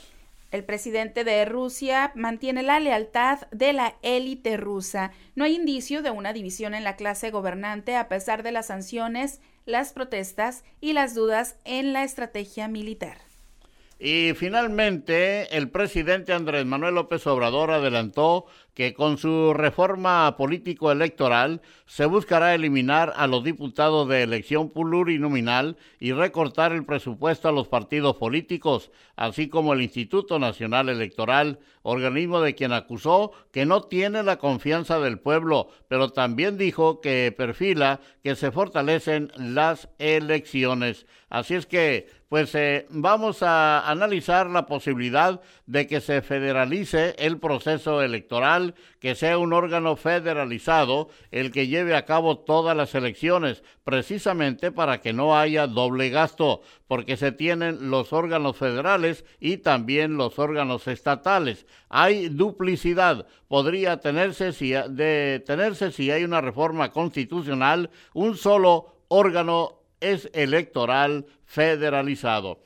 El 0.50 0.64
presidente 0.64 1.24
de 1.24 1.44
Rusia 1.44 2.12
mantiene 2.14 2.62
la 2.62 2.80
lealtad 2.80 3.40
de 3.50 3.74
la 3.74 3.96
élite 4.00 4.56
rusa. 4.56 5.12
No 5.34 5.44
hay 5.44 5.56
indicio 5.56 6.00
de 6.02 6.10
una 6.10 6.32
división 6.32 6.74
en 6.74 6.84
la 6.84 6.96
clase 6.96 7.30
gobernante 7.30 7.96
a 7.96 8.08
pesar 8.08 8.42
de 8.42 8.52
las 8.52 8.68
sanciones, 8.68 9.40
las 9.66 9.92
protestas 9.92 10.64
y 10.80 10.94
las 10.94 11.14
dudas 11.14 11.56
en 11.64 11.92
la 11.92 12.04
estrategia 12.04 12.68
militar. 12.68 13.25
Y 13.98 14.34
finalmente, 14.34 15.56
el 15.56 15.70
presidente 15.70 16.34
Andrés 16.34 16.66
Manuel 16.66 16.96
López 16.96 17.26
Obrador 17.26 17.70
adelantó 17.70 18.44
que 18.76 18.92
con 18.92 19.16
su 19.16 19.54
reforma 19.54 20.36
político-electoral 20.36 21.62
se 21.86 22.04
buscará 22.04 22.54
eliminar 22.54 23.14
a 23.16 23.26
los 23.26 23.42
diputados 23.42 24.06
de 24.06 24.22
elección 24.22 24.68
plurinominal 24.68 25.78
y 25.98 26.12
recortar 26.12 26.72
el 26.72 26.84
presupuesto 26.84 27.48
a 27.48 27.52
los 27.52 27.68
partidos 27.68 28.16
políticos, 28.16 28.90
así 29.16 29.48
como 29.48 29.72
el 29.72 29.80
Instituto 29.80 30.38
Nacional 30.38 30.90
Electoral, 30.90 31.58
organismo 31.80 32.42
de 32.42 32.54
quien 32.54 32.74
acusó 32.74 33.32
que 33.50 33.64
no 33.64 33.80
tiene 33.80 34.22
la 34.22 34.36
confianza 34.36 35.00
del 35.00 35.20
pueblo, 35.20 35.68
pero 35.88 36.10
también 36.10 36.58
dijo 36.58 37.00
que 37.00 37.32
perfila 37.34 38.00
que 38.22 38.36
se 38.36 38.50
fortalecen 38.50 39.32
las 39.38 39.88
elecciones. 39.98 41.06
Así 41.30 41.54
es 41.54 41.66
que, 41.66 42.08
pues 42.28 42.54
eh, 42.54 42.86
vamos 42.90 43.42
a 43.42 43.88
analizar 43.88 44.48
la 44.48 44.66
posibilidad 44.66 45.40
de 45.66 45.86
que 45.86 46.00
se 46.00 46.22
federalice 46.22 47.14
el 47.18 47.38
proceso 47.38 48.02
electoral, 48.02 48.65
que 49.00 49.14
sea 49.14 49.38
un 49.38 49.52
órgano 49.52 49.96
federalizado 49.96 51.08
el 51.30 51.52
que 51.52 51.66
lleve 51.66 51.94
a 51.94 52.04
cabo 52.04 52.38
todas 52.38 52.76
las 52.76 52.94
elecciones, 52.94 53.62
precisamente 53.84 54.72
para 54.72 55.00
que 55.00 55.12
no 55.12 55.38
haya 55.38 55.66
doble 55.66 56.10
gasto, 56.10 56.62
porque 56.88 57.16
se 57.16 57.32
tienen 57.32 57.90
los 57.90 58.12
órganos 58.12 58.56
federales 58.56 59.24
y 59.40 59.58
también 59.58 60.16
los 60.16 60.38
órganos 60.38 60.88
estatales. 60.88 61.66
Hay 61.88 62.28
duplicidad. 62.28 63.26
Podría 63.48 64.00
tenerse 64.00 64.52
si, 64.52 64.70
de 64.70 65.42
tenerse 65.46 65.92
si 65.92 66.10
hay 66.10 66.24
una 66.24 66.40
reforma 66.40 66.90
constitucional, 66.90 67.90
un 68.14 68.36
solo 68.36 68.96
órgano 69.08 69.80
es 70.00 70.30
electoral 70.34 71.26
federalizado. 71.44 72.60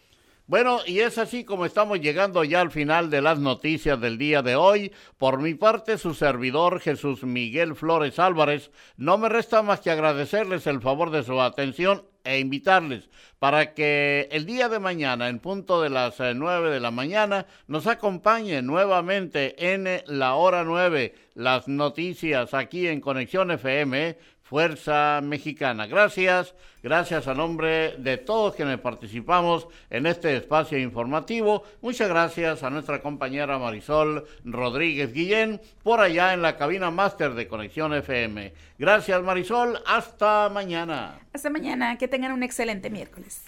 Bueno, 0.50 0.80
y 0.84 0.98
es 0.98 1.16
así 1.16 1.44
como 1.44 1.64
estamos 1.64 2.00
llegando 2.00 2.42
ya 2.42 2.60
al 2.60 2.72
final 2.72 3.08
de 3.08 3.22
las 3.22 3.38
noticias 3.38 4.00
del 4.00 4.18
día 4.18 4.42
de 4.42 4.56
hoy. 4.56 4.90
Por 5.16 5.40
mi 5.40 5.54
parte, 5.54 5.96
su 5.96 6.12
servidor 6.12 6.80
Jesús 6.80 7.22
Miguel 7.22 7.76
Flores 7.76 8.18
Álvarez, 8.18 8.72
no 8.96 9.16
me 9.16 9.28
resta 9.28 9.62
más 9.62 9.78
que 9.78 9.92
agradecerles 9.92 10.66
el 10.66 10.80
favor 10.80 11.12
de 11.12 11.22
su 11.22 11.40
atención 11.40 12.04
e 12.24 12.40
invitarles 12.40 13.08
para 13.38 13.74
que 13.74 14.28
el 14.32 14.44
día 14.44 14.68
de 14.68 14.80
mañana, 14.80 15.28
en 15.28 15.38
punto 15.38 15.80
de 15.80 15.88
las 15.88 16.18
eh, 16.18 16.34
nueve 16.34 16.70
de 16.70 16.80
la 16.80 16.90
mañana, 16.90 17.46
nos 17.68 17.86
acompañe 17.86 18.60
nuevamente 18.60 19.72
en 19.72 20.02
la 20.06 20.34
hora 20.34 20.64
nueve 20.64 21.14
las 21.34 21.68
noticias 21.68 22.54
aquí 22.54 22.88
en 22.88 23.00
Conexión 23.00 23.52
FM 23.52 24.18
Fuerza 24.50 25.20
Mexicana. 25.22 25.86
Gracias, 25.86 26.56
gracias 26.82 27.28
a 27.28 27.34
nombre 27.34 27.94
de 27.98 28.16
todos 28.16 28.56
quienes 28.56 28.80
participamos 28.80 29.68
en 29.90 30.06
este 30.06 30.36
espacio 30.36 30.76
informativo. 30.76 31.62
Muchas 31.82 32.08
gracias 32.08 32.64
a 32.64 32.70
nuestra 32.70 33.00
compañera 33.00 33.60
Marisol 33.60 34.26
Rodríguez 34.44 35.12
Guillén 35.12 35.60
por 35.84 36.00
allá 36.00 36.34
en 36.34 36.42
la 36.42 36.56
cabina 36.56 36.90
máster 36.90 37.34
de 37.34 37.46
Conexión 37.46 37.94
FM. 37.94 38.52
Gracias 38.76 39.22
Marisol, 39.22 39.78
hasta 39.86 40.48
mañana. 40.48 41.20
Hasta 41.32 41.48
mañana, 41.48 41.96
que 41.96 42.08
tengan 42.08 42.32
un 42.32 42.42
excelente 42.42 42.90
miércoles. 42.90 43.44